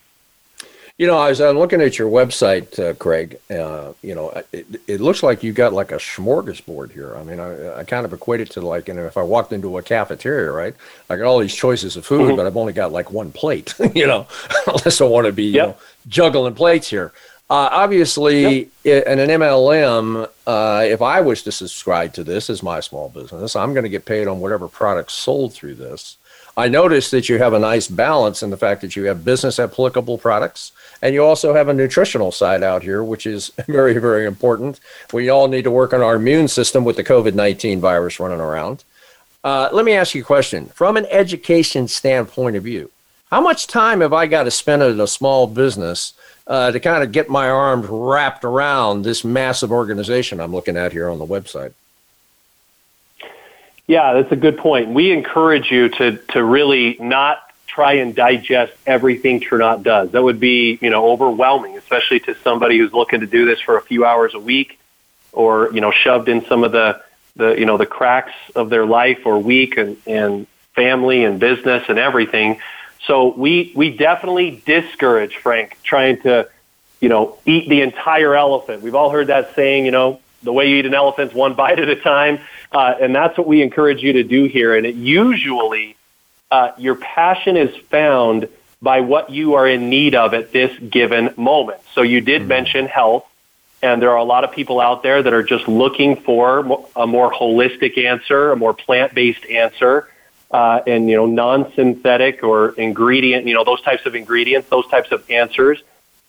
[0.99, 5.01] You know, as I'm looking at your website, uh, Craig, uh, you know, it, it,
[5.01, 7.15] looks like you got like a smorgasbord here.
[7.17, 9.51] I mean, I, I, kind of equate it to like, you know, if I walked
[9.51, 10.75] into a cafeteria, right?
[11.09, 12.35] I got all these choices of food, mm-hmm.
[12.35, 14.27] but I've only got like one plate, you know,
[14.67, 15.53] unless I want to be, yep.
[15.53, 17.11] you know, juggling plates here.
[17.53, 19.05] Uh, obviously, yep.
[19.05, 23.55] in an MLM, uh, if I was to subscribe to this as my small business,
[23.55, 26.17] I'm going to get paid on whatever products sold through this.
[26.57, 29.59] I notice that you have a nice balance in the fact that you have business
[29.59, 30.71] applicable products
[31.03, 34.79] and you also have a nutritional side out here, which is very, very important.
[35.11, 38.41] We all need to work on our immune system with the COVID 19 virus running
[38.41, 38.83] around.
[39.43, 40.65] Uh, let me ask you a question.
[40.73, 42.89] From an education standpoint of view,
[43.29, 46.13] how much time have I got to spend at a small business
[46.47, 50.91] uh, to kind of get my arms wrapped around this massive organization I'm looking at
[50.91, 51.73] here on the website?
[53.87, 54.89] Yeah, that's a good point.
[54.89, 60.11] We encourage you to to really not try and digest everything Tranont does.
[60.11, 63.77] That would be, you know, overwhelming, especially to somebody who's looking to do this for
[63.77, 64.79] a few hours a week
[65.31, 67.01] or, you know, shoved in some of the
[67.35, 71.83] the you know the cracks of their life or week and, and family and business
[71.89, 72.59] and everything.
[73.05, 76.49] So we we definitely discourage Frank trying to,
[77.01, 78.81] you know, eat the entire elephant.
[78.81, 81.79] We've all heard that saying, you know, the way you eat an elephant's one bite
[81.79, 82.39] at a time,
[82.71, 84.75] uh, and that's what we encourage you to do here.
[84.75, 85.97] And it usually,
[86.49, 88.47] uh, your passion is found
[88.81, 91.81] by what you are in need of at this given moment.
[91.93, 92.49] So you did mm-hmm.
[92.49, 93.25] mention health,
[93.81, 97.05] and there are a lot of people out there that are just looking for a
[97.05, 100.07] more holistic answer, a more plant-based answer
[100.53, 105.11] uh, and you know non-synthetic or ingredient, you know those types of ingredients, those types
[105.11, 105.81] of answers.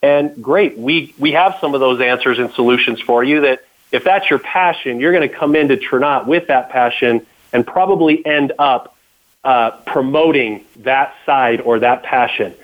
[0.02, 3.42] And great, we we have some of those answers and solutions for you.
[3.42, 7.66] That if that's your passion, you're going to come into Tranont with that passion and
[7.66, 8.96] probably end up
[9.44, 12.54] uh, promoting that side or that passion.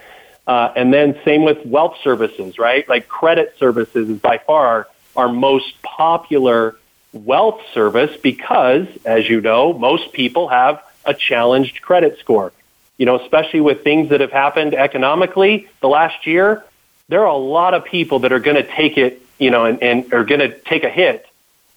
[0.47, 2.89] Uh, and then same with wealth services, right?
[2.89, 6.77] Like credit services is by far our most popular
[7.13, 12.53] wealth service because, as you know, most people have a challenged credit score.
[12.99, 16.65] You know, especially with things that have happened economically the last year,
[17.09, 19.83] there are a lot of people that are going to take it, you know, and,
[19.83, 21.27] and are going to take a hit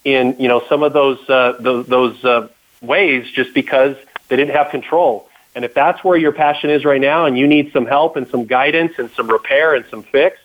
[0.04, 2.50] in, you know, some of those uh, those, those uh,
[2.82, 3.96] ways just because
[4.28, 5.30] they didn't have control.
[5.56, 8.28] And if that's where your passion is right now, and you need some help and
[8.28, 10.40] some guidance and some repair and some fix,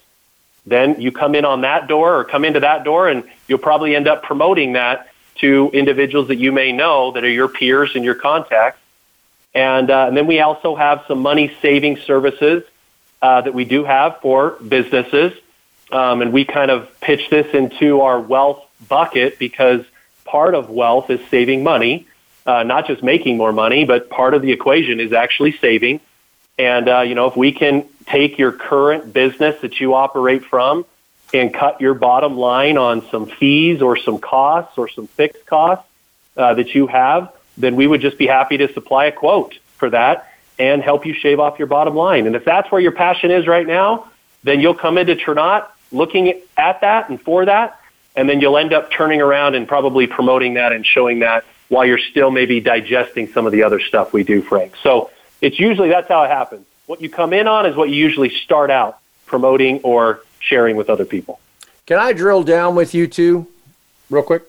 [0.66, 3.96] then you come in on that door or come into that door, and you'll probably
[3.96, 5.07] end up promoting that
[5.38, 8.80] to individuals that you may know that are your peers and your contacts.
[9.54, 12.64] And, uh, and then we also have some money saving services
[13.22, 15.32] uh, that we do have for businesses.
[15.90, 19.84] Um, and we kind of pitch this into our wealth bucket because
[20.24, 22.06] part of wealth is saving money,
[22.44, 26.00] uh, not just making more money, but part of the equation is actually saving.
[26.58, 30.84] And, uh, you know, if we can take your current business that you operate from
[31.32, 35.84] and cut your bottom line on some fees or some costs or some fixed costs
[36.36, 39.90] uh, that you have, then we would just be happy to supply a quote for
[39.90, 42.26] that and help you shave off your bottom line.
[42.26, 44.08] And if that's where your passion is right now,
[44.42, 47.80] then you'll come into Tranont looking at that and for that,
[48.16, 51.84] and then you'll end up turning around and probably promoting that and showing that while
[51.84, 54.74] you're still maybe digesting some of the other stuff we do, Frank.
[54.82, 56.66] So it's usually that's how it happens.
[56.86, 60.88] What you come in on is what you usually start out promoting or sharing with
[60.90, 61.40] other people.
[61.86, 63.46] Can I drill down with you two
[64.10, 64.42] real quick?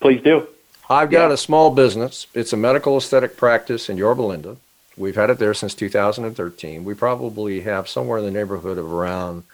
[0.00, 0.46] Please do.
[0.88, 1.34] I've got yeah.
[1.34, 2.26] a small business.
[2.34, 4.56] It's a medical aesthetic practice in Yorba Linda.
[4.96, 6.84] We've had it there since 2013.
[6.84, 9.44] We probably have somewhere in the neighborhood of around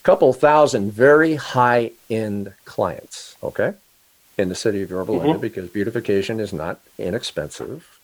[0.00, 3.36] a couple thousand very high end clients.
[3.42, 3.74] Okay.
[4.38, 5.40] in the city of Yorba Linda mm-hmm.
[5.40, 7.99] because beautification is not inexpensive.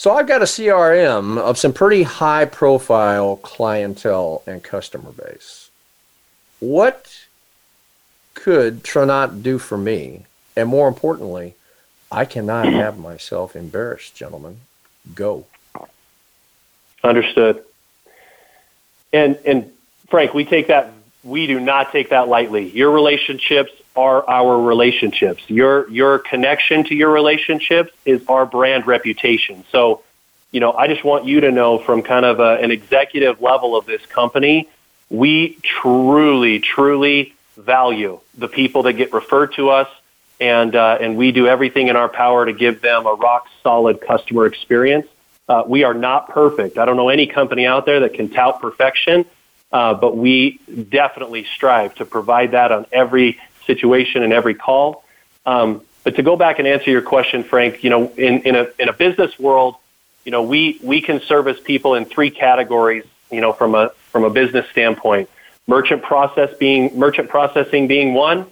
[0.00, 5.68] So I've got a CRM of some pretty high profile clientele and customer base.
[6.58, 7.26] What
[8.32, 10.24] could Tranont do for me?
[10.56, 11.54] And more importantly,
[12.10, 14.60] I cannot have myself embarrassed, gentlemen.
[15.14, 15.44] Go.
[17.04, 17.62] Understood.
[19.12, 19.70] And and
[20.08, 22.70] Frank, we take that we do not take that lightly.
[22.70, 25.42] Your relationships are our relationships.
[25.48, 29.64] Your your connection to your relationships is our brand reputation.
[29.72, 30.02] So,
[30.52, 33.76] you know, I just want you to know from kind of a, an executive level
[33.76, 34.68] of this company,
[35.10, 39.88] we truly, truly value the people that get referred to us,
[40.40, 44.00] and uh, and we do everything in our power to give them a rock solid
[44.00, 45.06] customer experience.
[45.48, 46.78] Uh, we are not perfect.
[46.78, 49.26] I don't know any company out there that can tout perfection,
[49.72, 50.58] uh, but we
[50.88, 55.04] definitely strive to provide that on every situation and every call.
[55.46, 58.68] Um, but to go back and answer your question, Frank, you know, in, in a
[58.78, 59.76] in a business world,
[60.24, 63.04] you know, we we can service people in three categories.
[63.30, 65.28] You know, from a from a business standpoint,
[65.66, 68.46] merchant process being merchant processing being one,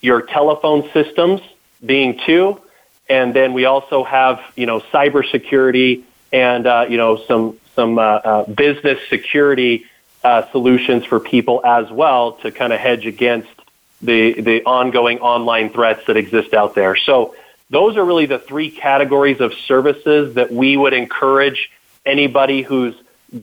[0.00, 1.40] your telephone systems
[1.84, 2.60] being two,
[3.08, 6.02] and then we also have you know cybersecurity
[6.32, 9.86] and uh, you know some some uh, uh, business security
[10.22, 13.48] uh, solutions for people as well to kind of hedge against
[14.02, 16.96] the the ongoing online threats that exist out there.
[16.96, 17.34] So
[17.70, 21.70] those are really the three categories of services that we would encourage
[22.04, 22.94] anybody who's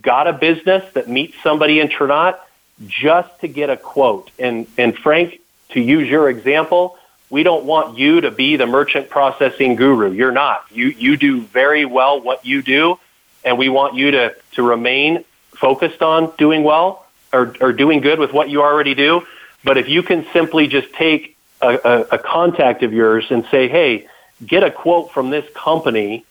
[0.01, 2.37] got a business that meets somebody in Tranont
[2.85, 4.31] just to get a quote.
[4.37, 6.97] And and Frank, to use your example,
[7.29, 10.11] we don't want you to be the merchant processing guru.
[10.11, 10.65] You're not.
[10.71, 12.99] You you do very well what you do,
[13.43, 15.23] and we want you to to remain
[15.59, 19.25] focused on doing well or, or doing good with what you already do.
[19.63, 23.67] But if you can simply just take a, a, a contact of yours and say,
[23.67, 24.07] hey,
[24.45, 26.25] get a quote from this company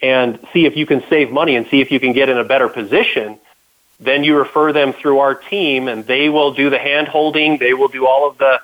[0.00, 2.44] and see if you can save money and see if you can get in a
[2.44, 3.38] better position,
[4.00, 7.58] then you refer them through our team and they will do the hand holding.
[7.58, 8.60] They will do all of the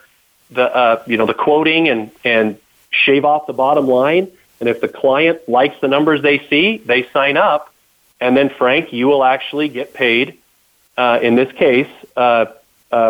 [0.50, 2.58] the uh, you know the quoting and and
[2.90, 4.30] shave off the bottom line.
[4.60, 7.73] And if the client likes the numbers they see, they sign up.
[8.20, 10.38] And then Frank, you will actually get paid.
[10.96, 12.46] Uh, in this case, uh,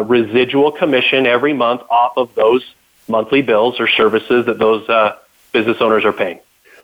[0.07, 2.65] residual commission every month off of those
[3.09, 5.17] monthly bills or services that those uh,
[5.53, 6.41] business owners are paying.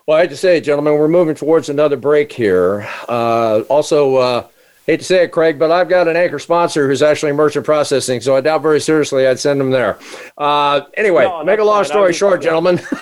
[0.07, 2.87] Well, I have to say, gentlemen, we're moving towards another break here.
[3.07, 4.47] Uh, also, uh,
[4.87, 8.19] hate to say it, Craig, but I've got an anchor sponsor who's actually merchant processing,
[8.19, 9.99] so I doubt very seriously I'd send them there.
[10.37, 11.85] Uh, anyway, no, make a long fine.
[11.85, 12.77] story short, gentlemen,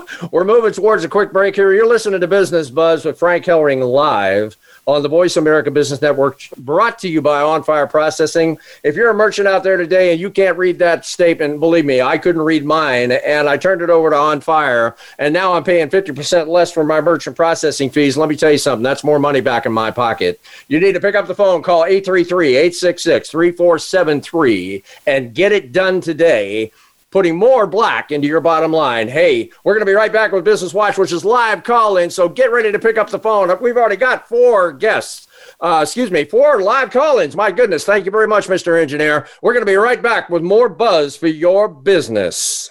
[0.30, 1.72] we're moving towards a quick break here.
[1.72, 6.40] You're listening to Business Buzz with Frank Hellring live on the Voice America Business Network,
[6.58, 8.58] brought to you by On Fire Processing.
[8.82, 12.00] If you're a merchant out there today and you can't read that statement, believe me,
[12.00, 15.62] I couldn't read mine, and I turned it over to On Fire, and now I'm
[15.62, 18.16] paying 50% less for my merchant processing fees.
[18.16, 20.40] Let me tell you something, that's more money back in my pocket.
[20.66, 26.00] You need to pick up the phone, call 833 866 3473, and get it done
[26.00, 26.72] today
[27.12, 29.06] putting more black into your bottom line.
[29.06, 32.10] Hey, we're going to be right back with Business Watch, which is live call in.
[32.10, 33.56] So get ready to pick up the phone.
[33.60, 35.28] We've already got four guests.
[35.60, 37.36] Uh, excuse me, four live call ins.
[37.36, 37.84] My goodness.
[37.84, 38.80] Thank you very much, Mr.
[38.80, 39.28] Engineer.
[39.42, 42.70] We're going to be right back with more buzz for your business.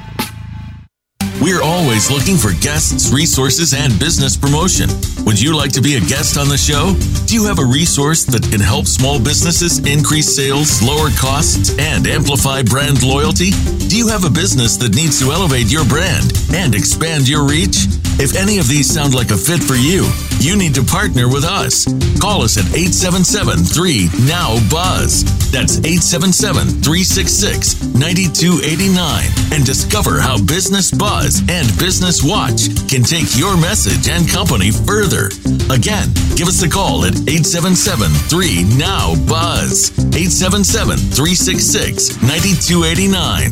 [1.41, 4.87] We're always looking for guests, resources, and business promotion.
[5.25, 6.93] Would you like to be a guest on the show?
[7.27, 12.07] Do you have a resource that can help small businesses increase sales, lower costs, and
[12.07, 13.51] amplify brand loyalty?
[13.87, 17.85] Do you have a business that needs to elevate your brand and expand your reach?
[18.21, 20.05] If any of these sound like a fit for you,
[20.39, 21.85] you need to partner with us.
[22.21, 25.25] Call us at 877 3 Now Buzz.
[25.51, 33.57] That's 877 366 9289 and discover how Business Buzz and Business Watch can take your
[33.57, 35.10] message and company further.
[35.11, 36.07] Again,
[36.37, 39.91] give us a call at 877 3 Now Buzz.
[40.15, 43.51] 877 366 9289.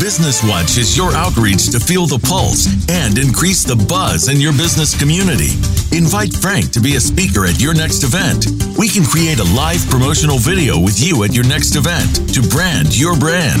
[0.00, 4.52] Business Watch is your outreach to feel the pulse and increase the buzz in your
[4.52, 5.52] business community.
[5.92, 8.48] Invite Frank to be a speaker at your next event.
[8.78, 12.96] We can create a live promotional video with you at your next event to brand
[12.96, 13.60] your brand.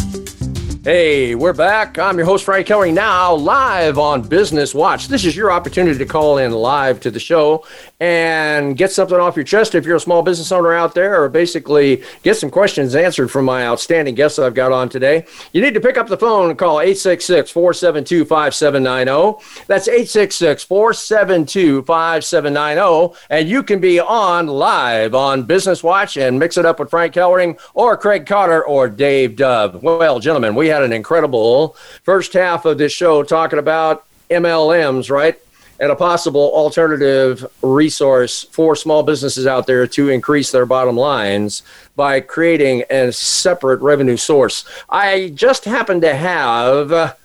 [0.83, 1.99] Hey, we're back.
[1.99, 5.09] I'm your host, Frank Kelly, now live on Business Watch.
[5.09, 7.67] This is your opportunity to call in live to the show
[7.99, 11.29] and get something off your chest if you're a small business owner out there, or
[11.29, 15.23] basically get some questions answered from my outstanding guests I've got on today.
[15.53, 19.65] You need to pick up the phone and call 866 472 5790.
[19.67, 23.19] That's 866 472 5790.
[23.29, 27.13] And you can be on live on Business Watch and mix it up with Frank
[27.13, 29.83] Kellering or Craig Cotter or Dave Dove.
[29.83, 35.37] Well, gentlemen, we had an incredible first half of this show talking about MLMs, right?
[35.79, 41.63] And a possible alternative resource for small businesses out there to increase their bottom lines
[41.95, 44.63] by creating a separate revenue source.
[44.89, 47.17] I just happen to have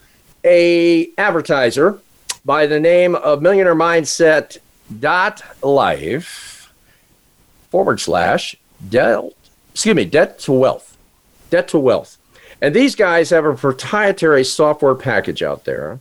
[0.45, 1.99] a advertiser
[2.45, 4.59] by the name of Millionaire Mindset
[5.01, 6.73] dot life
[7.71, 8.55] forward slash
[8.89, 9.25] debt
[9.73, 10.97] excuse me debt to wealth
[11.51, 12.19] debt to wealth
[12.61, 15.99] and these guys have a proprietary software package out there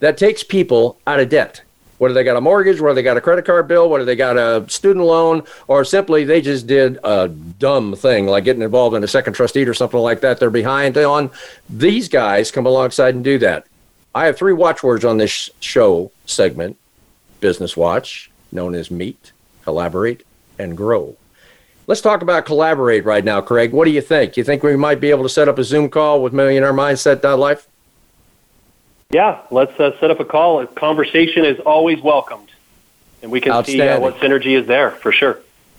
[0.00, 1.62] that takes people out of debt.
[1.98, 4.36] Whether they got a mortgage, whether they got a credit card bill, whether they got
[4.36, 9.02] a student loan, or simply they just did a dumb thing like getting involved in
[9.02, 11.30] a second trust deed or something like that, they're behind on.
[11.70, 13.66] These guys come alongside and do that.
[14.14, 16.76] I have three watchwords on this show segment
[17.40, 19.32] Business Watch, known as Meet,
[19.64, 20.22] Collaborate,
[20.58, 21.16] and Grow.
[21.88, 23.72] Let's talk about collaborate right now, Craig.
[23.72, 24.36] What do you think?
[24.36, 27.22] You think we might be able to set up a Zoom call with Millionaire Mindset
[27.38, 27.68] Life?
[29.10, 30.60] Yeah, let's uh, set up a call.
[30.60, 32.50] A conversation is always welcomed,
[33.22, 35.38] and we can see uh, what synergy is there for sure.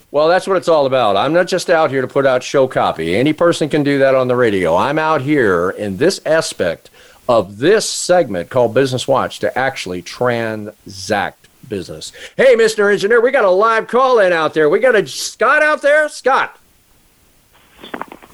[0.10, 1.18] Well, that's what it's all about.
[1.18, 3.14] I'm not just out here to put out show copy.
[3.14, 4.78] Any person can do that on the radio.
[4.78, 6.90] I'm out here in this aspect
[7.28, 12.12] of this segment called Business Watch to actually transact business.
[12.36, 12.92] Hey, Mr.
[12.92, 14.70] Engineer, we got a live call in out there.
[14.70, 16.10] We got a Scott out there.
[16.10, 16.60] Scott.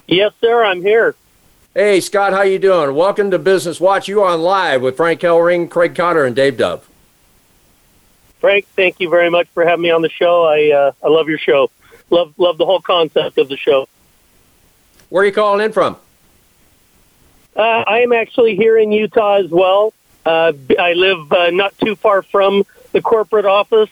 [0.06, 0.64] Yes, sir.
[0.64, 1.14] I'm here.
[1.74, 2.94] Hey, Scott, how you doing?
[2.94, 4.06] Welcome to Business Watch.
[4.06, 6.88] You on live with Frank Kellering, Craig Cotter, and Dave Dove.
[8.38, 10.44] Frank, thank you very much for having me on the show.
[10.44, 11.70] I uh, I love your show.
[12.10, 13.88] Love love the whole concept of the show.
[15.08, 15.96] Where are you calling in from?
[17.56, 19.94] Uh, I am actually here in Utah as well.
[20.26, 22.64] Uh, I live uh, not too far from
[22.94, 23.90] the corporate office.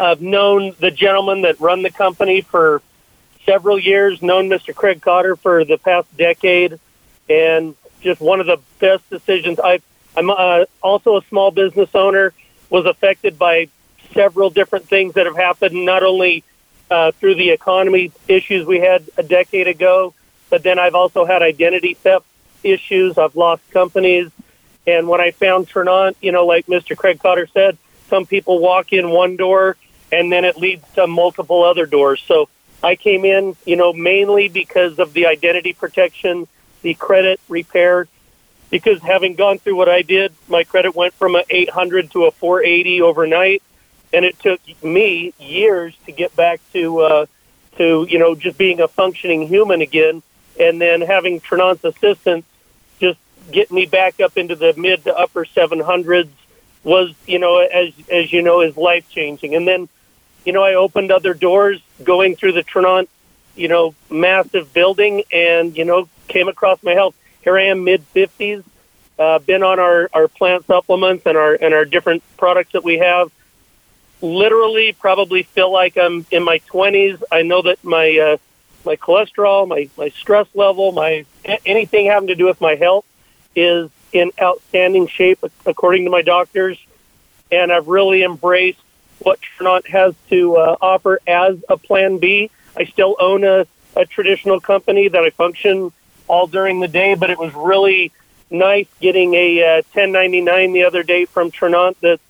[0.00, 2.80] I've known the gentleman that run the company for
[3.44, 4.74] several years, known Mr.
[4.74, 6.78] Craig Cotter for the past decade,
[7.28, 9.58] and just one of the best decisions.
[9.58, 9.80] I,
[10.16, 12.32] I'm uh, also a small business owner,
[12.70, 13.68] was affected by
[14.12, 16.44] several different things that have happened, not only
[16.90, 20.14] uh, through the economy issues we had a decade ago,
[20.48, 22.26] but then I've also had identity theft
[22.62, 23.18] issues.
[23.18, 24.30] I've lost companies.
[24.86, 26.96] And when I found Tranont, you know, like Mr.
[26.96, 27.78] Craig Cotter said,
[28.08, 29.76] some people walk in one door
[30.12, 32.22] and then it leads to multiple other doors.
[32.26, 32.48] So
[32.82, 36.46] I came in, you know, mainly because of the identity protection,
[36.82, 38.06] the credit repair,
[38.70, 42.30] because having gone through what I did, my credit went from an 800 to a
[42.30, 43.62] 480 overnight,
[44.12, 47.26] and it took me years to get back to, uh,
[47.78, 50.22] to you know, just being a functioning human again,
[50.60, 52.44] and then having Tranont's assistance
[53.00, 53.18] just
[53.50, 56.28] get me back up into the mid to upper 700s
[56.84, 59.54] was, you know, as as you know, is life changing.
[59.54, 59.88] And then,
[60.44, 63.08] you know, I opened other doors going through the Tranont,
[63.56, 67.14] you know, massive building, and you know, came across my health.
[67.42, 68.62] here I am, mid 50s.
[69.16, 72.98] Uh, been on our, our plant supplements and our and our different products that we
[72.98, 73.30] have.
[74.20, 77.22] Literally, probably feel like I'm in my 20s.
[77.30, 78.36] I know that my uh,
[78.84, 81.24] my cholesterol, my my stress level, my
[81.64, 83.06] anything having to do with my health
[83.54, 86.78] is in outstanding shape according to my doctors,
[87.50, 88.78] and I've really embraced
[89.18, 92.50] what Tranont has to uh, offer as a Plan B.
[92.76, 95.92] I still own a, a traditional company that I function
[96.28, 98.12] all during the day, but it was really
[98.50, 102.22] nice getting a uh, 1099 the other day from Tranont that's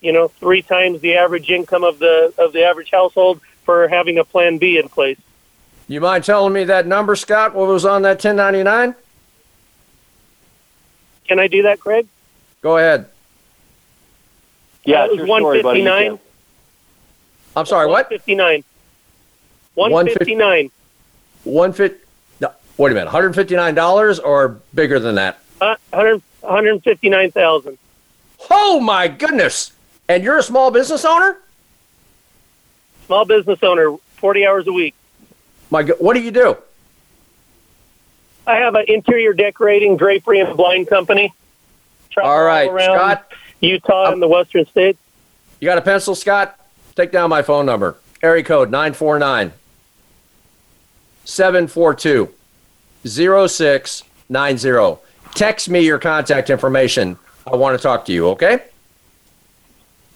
[0.00, 4.18] you know three times the average income of the of the average household for having
[4.18, 5.18] a Plan B in place.
[5.88, 7.54] You mind telling me that number, Scott?
[7.54, 8.94] What was on that 1099?
[11.30, 12.08] Can I do that, Craig?
[12.60, 13.06] Go ahead.
[14.84, 16.18] Yeah, it was 159.
[17.54, 18.10] I'm sorry, what?
[18.10, 18.64] 159.
[19.74, 20.70] 159.
[21.44, 22.04] 150.
[22.40, 23.12] No, wait a minute.
[23.12, 25.38] $159 or bigger than that?
[25.60, 27.78] Uh, 100, 159,000.
[28.50, 29.70] Oh my goodness.
[30.08, 31.38] And you're a small business owner?
[33.06, 34.96] Small business owner, 40 hours a week.
[35.70, 36.56] My what do you do?
[38.50, 41.32] I have an interior decorating, drapery, and blind company.
[42.10, 43.32] Travel all right, around Scott.
[43.60, 44.98] Utah um, and the western states.
[45.60, 46.58] You got a pencil, Scott?
[46.96, 47.96] Take down my phone number.
[48.22, 49.52] Area code 949
[51.24, 52.34] 742
[53.06, 55.00] 0690.
[55.34, 57.16] Text me your contact information.
[57.46, 58.64] I want to talk to you, okay?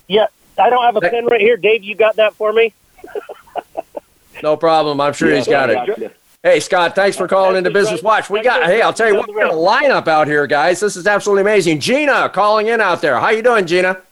[0.08, 0.26] Yeah,
[0.58, 1.56] I don't have a pen right here.
[1.56, 2.74] Dave, you got that for me?
[4.42, 5.00] no problem.
[5.00, 6.16] I'm sure yeah, he's got it.
[6.44, 8.28] Hey, Scott, thanks for calling into Business Watch.
[8.28, 10.78] We got, hey, I'll tell you what, we got a lineup out here, guys.
[10.78, 11.80] This is absolutely amazing.
[11.80, 13.18] Gina calling in out there.
[13.18, 14.02] How you doing, Gina?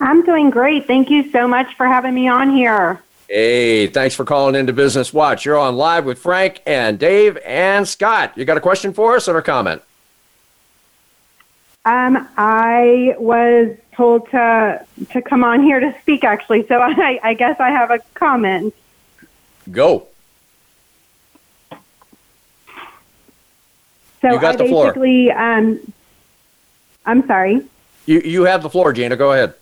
[0.00, 0.88] I'm doing great.
[0.88, 3.00] Thank you so much for having me on here.
[3.28, 5.44] Hey, thanks for calling into Business Watch.
[5.44, 8.32] You're on live with Frank and Dave and Scott.
[8.36, 9.82] You got a question for us or a comment?
[11.84, 17.34] Um, I was told to to come on here to speak actually, so I, I
[17.34, 18.74] guess I have a comment.
[19.70, 20.08] Go.
[24.20, 25.38] So you got I the basically, floor.
[25.38, 25.92] Um,
[27.06, 27.62] I'm sorry.
[28.06, 29.16] You you have the floor, Gina.
[29.16, 29.54] Go ahead.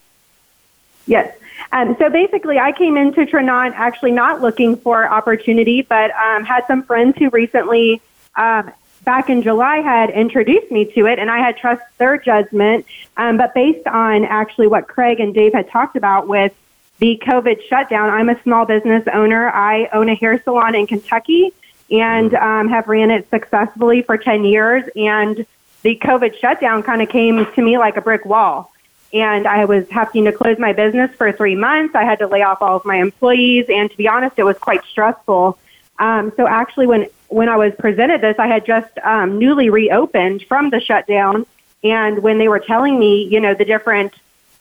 [1.06, 1.36] Yes.
[1.72, 6.66] Um, so basically, I came into Tranont actually not looking for opportunity, but um, had
[6.66, 8.00] some friends who recently,
[8.36, 8.70] um,
[9.04, 12.86] back in July, had introduced me to it, and I had trust their judgment.
[13.16, 16.54] Um, but based on actually what Craig and Dave had talked about with
[16.98, 19.50] the COVID shutdown, I'm a small business owner.
[19.50, 21.52] I own a hair salon in Kentucky
[21.90, 24.84] and um, have ran it successfully for 10 years.
[24.96, 25.46] And
[25.82, 28.72] the COVID shutdown kind of came to me like a brick wall.
[29.12, 31.94] And I was having to close my business for three months.
[31.94, 33.66] I had to lay off all of my employees.
[33.68, 35.58] And to be honest, it was quite stressful.
[35.98, 40.44] Um, so actually, when, when I was presented this, I had just um, newly reopened
[40.48, 41.46] from the shutdown.
[41.84, 44.12] And when they were telling me, you know, the different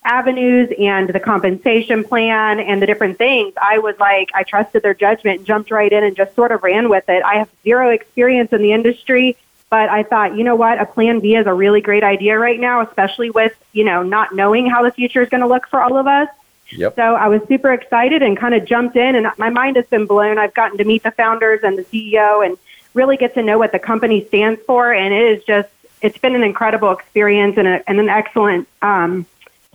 [0.06, 4.94] avenues and the compensation plan and the different things, I was like, I trusted their
[4.94, 7.24] judgment and jumped right in and just sort of ran with it.
[7.24, 9.36] I have zero experience in the industry,
[9.70, 12.60] but I thought, you know what, a plan B is a really great idea right
[12.60, 15.82] now, especially with, you know, not knowing how the future is going to look for
[15.82, 16.30] all of us.
[16.70, 16.96] Yep.
[16.96, 20.06] So I was super excited and kind of jumped in, and my mind has been
[20.06, 20.38] blown.
[20.38, 22.58] I've gotten to meet the founders and the CEO and
[22.94, 25.70] really get to know what the company stands for, and it is just,
[26.02, 29.26] it's been an incredible experience and, a, and an excellent um,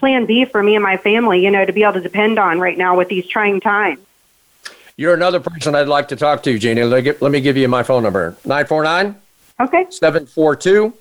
[0.00, 2.58] plan B for me and my family, you know, to be able to depend on
[2.58, 4.00] right now with these trying times.
[4.96, 6.82] You're another person I'd like to talk to, Jeannie.
[6.82, 9.14] Let me give you my phone number 949
[9.60, 9.86] okay.
[9.88, 10.92] 742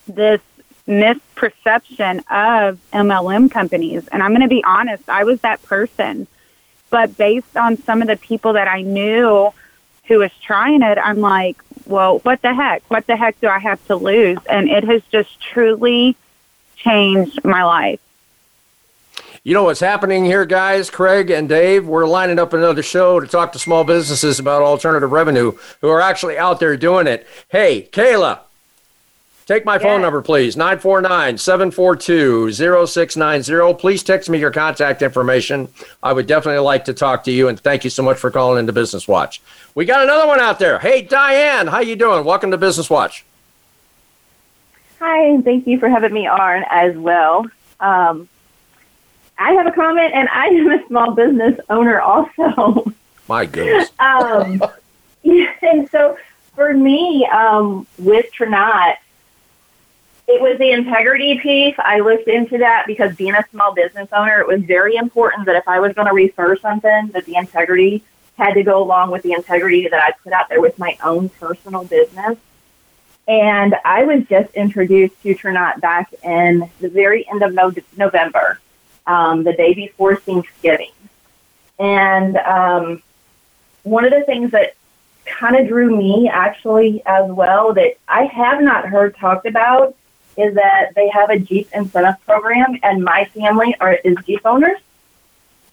[0.07, 0.41] this
[0.85, 4.07] misperception of MLM companies.
[4.09, 6.27] And I'm going to be honest, I was that person.
[6.89, 9.51] But based on some of the people that I knew
[10.05, 12.83] who was trying it, I'm like, well, what the heck?
[12.89, 14.39] What the heck do I have to lose?
[14.49, 16.15] And it has just truly
[16.75, 17.99] changed my life.
[19.43, 20.89] You know what's happening here, guys?
[20.89, 25.11] Craig and Dave, we're lining up another show to talk to small businesses about alternative
[25.11, 27.25] revenue who are actually out there doing it.
[27.47, 28.39] Hey, Kayla,
[29.47, 33.73] take my phone number, please 949 742 0690.
[33.79, 35.69] Please text me your contact information.
[36.03, 38.59] I would definitely like to talk to you, and thank you so much for calling
[38.59, 39.41] into Business Watch.
[39.73, 40.79] We got another one out there.
[40.79, 42.25] Hey, Diane, how you doing?
[42.25, 43.25] Welcome to Business Watch.
[44.99, 47.45] Hi, and thank you for having me on as well.
[47.79, 48.27] Um,
[49.37, 52.91] I have a comment, and I am a small business owner also.
[53.27, 53.91] My goodness.
[53.99, 54.61] um,
[55.23, 56.17] and so
[56.55, 58.95] for me, um, with Tranont,
[60.27, 61.75] it was the integrity piece.
[61.79, 65.55] I looked into that because being a small business owner, it was very important that
[65.55, 68.03] if I was going to refer something, that the integrity
[68.37, 71.29] had to go along with the integrity that I put out there with my own
[71.29, 72.37] personal business.
[73.27, 78.59] And I was just introduced to Tranont back in the very end of no- November
[79.05, 80.91] um, the day before Thanksgiving.
[81.79, 83.01] And um,
[83.83, 84.75] one of the things that
[85.25, 89.95] kind of drew me actually as well that I have not heard talked about
[90.37, 94.79] is that they have a Jeep incentive program, and my family are is Jeep owners.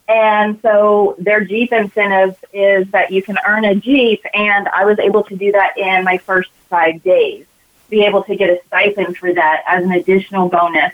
[0.08, 4.98] And so their Jeep incentive is that you can earn a Jeep, and I was
[4.98, 7.46] able to do that in my first five days.
[7.90, 10.92] Be able to get a stipend for that as an additional bonus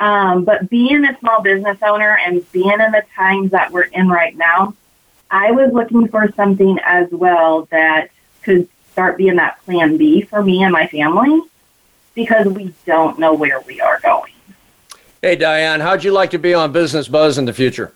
[0.00, 4.08] um, but being a small business owner and being in the times that we're in
[4.08, 4.74] right now,
[5.30, 8.10] I was looking for something as well that
[8.42, 11.40] could start being that plan B for me and my family
[12.14, 14.32] because we don't know where we are going.
[15.22, 17.92] Hey, Diane, how'd you like to be on Business Buzz in the future?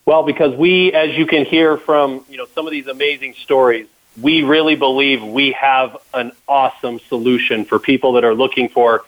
[0.05, 3.87] Well, because we, as you can hear from you know some of these amazing stories,
[4.21, 9.07] we really believe we have an awesome solution for people that are looking for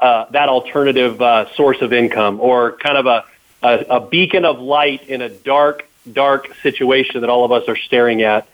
[0.00, 3.24] uh, that alternative uh, source of income or kind of a,
[3.62, 7.76] a, a beacon of light in a dark, dark situation that all of us are
[7.76, 8.46] staring at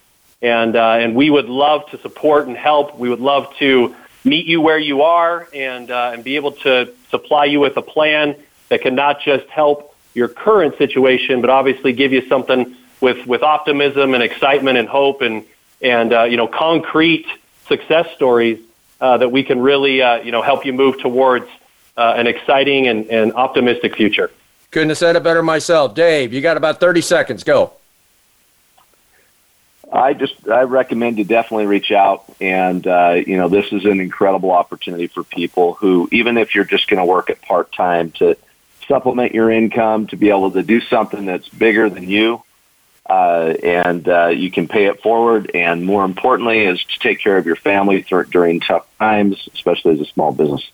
[0.43, 2.99] and uh, and we would love to support and help.
[2.99, 6.93] We would love to meet you where you are and uh, and be able to
[7.11, 8.35] supply you with a plan
[8.69, 13.43] that can not just help your current situation, but obviously give you something with with
[13.43, 15.45] optimism and excitement and hope and
[15.81, 17.27] and uh, you know concrete
[17.69, 18.59] success stories
[19.03, 21.49] uh, that we can really uh, you know help you move towards
[21.97, 24.31] uh, an exciting and, and optimistic future.
[24.71, 26.33] Couldn't have said it better myself, Dave.
[26.33, 27.45] You got about thirty seconds.
[27.45, 27.73] Go.
[29.93, 34.01] I just I recommend you definitely reach out, and uh, you know this is an
[34.01, 38.13] incredible opportunity for people who, even if you're just going to work at part time
[38.13, 38.39] to
[38.87, 42.43] supplement your income, to be able to do something that's bigger than you,
[43.09, 47.37] uh, and uh, you can pay it forward, and more importantly, is to take care
[47.37, 50.71] of your family th- during tough times, especially as a small business.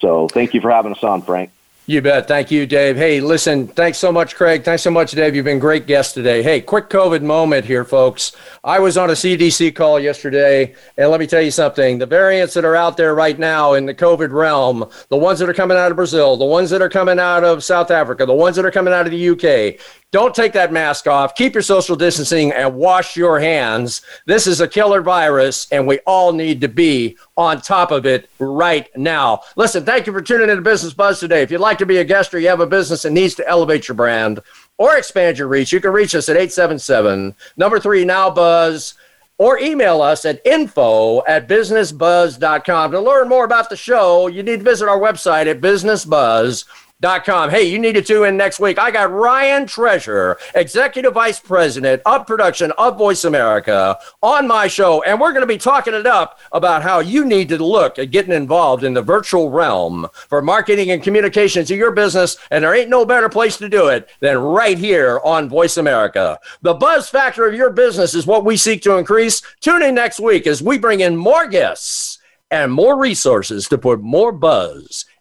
[0.00, 1.50] So, thank you for having us on, Frank.
[1.90, 2.28] You bet.
[2.28, 2.96] Thank you, Dave.
[2.96, 4.62] Hey, listen, thanks so much, Craig.
[4.62, 5.34] Thanks so much, Dave.
[5.34, 6.40] You've been great guest today.
[6.40, 8.30] Hey, quick COVID moment here, folks.
[8.62, 11.98] I was on a CDC call yesterday, and let me tell you something.
[11.98, 15.48] The variants that are out there right now in the COVID realm, the ones that
[15.48, 18.32] are coming out of Brazil, the ones that are coming out of South Africa, the
[18.34, 19.80] ones that are coming out of the UK,
[20.12, 21.34] don't take that mask off.
[21.36, 24.02] Keep your social distancing and wash your hands.
[24.26, 28.28] This is a killer virus, and we all need to be on top of it
[28.40, 29.42] right now.
[29.56, 31.42] Listen, thank you for tuning in to Business Buzz today.
[31.42, 33.48] If you'd like to be a guest or you have a business that needs to
[33.48, 34.40] elevate your brand
[34.78, 38.94] or expand your reach, you can reach us at 877 number three now buzz
[39.38, 42.90] or email us at info at businessbuzz.com.
[42.90, 47.48] To learn more about the show, you need to visit our website at businessbuzz.com Com.
[47.48, 48.78] Hey, you need to tune in next week.
[48.78, 55.02] I got Ryan Treasure, Executive Vice President of Production of Voice America, on my show,
[55.04, 58.10] and we're going to be talking it up about how you need to look at
[58.10, 62.74] getting involved in the virtual realm for marketing and communications of your business, and there
[62.74, 66.38] ain't no better place to do it than right here on Voice America.
[66.60, 69.40] The buzz factor of your business is what we seek to increase.
[69.60, 72.18] Tune in next week as we bring in more guests
[72.50, 75.06] and more resources to put more buzz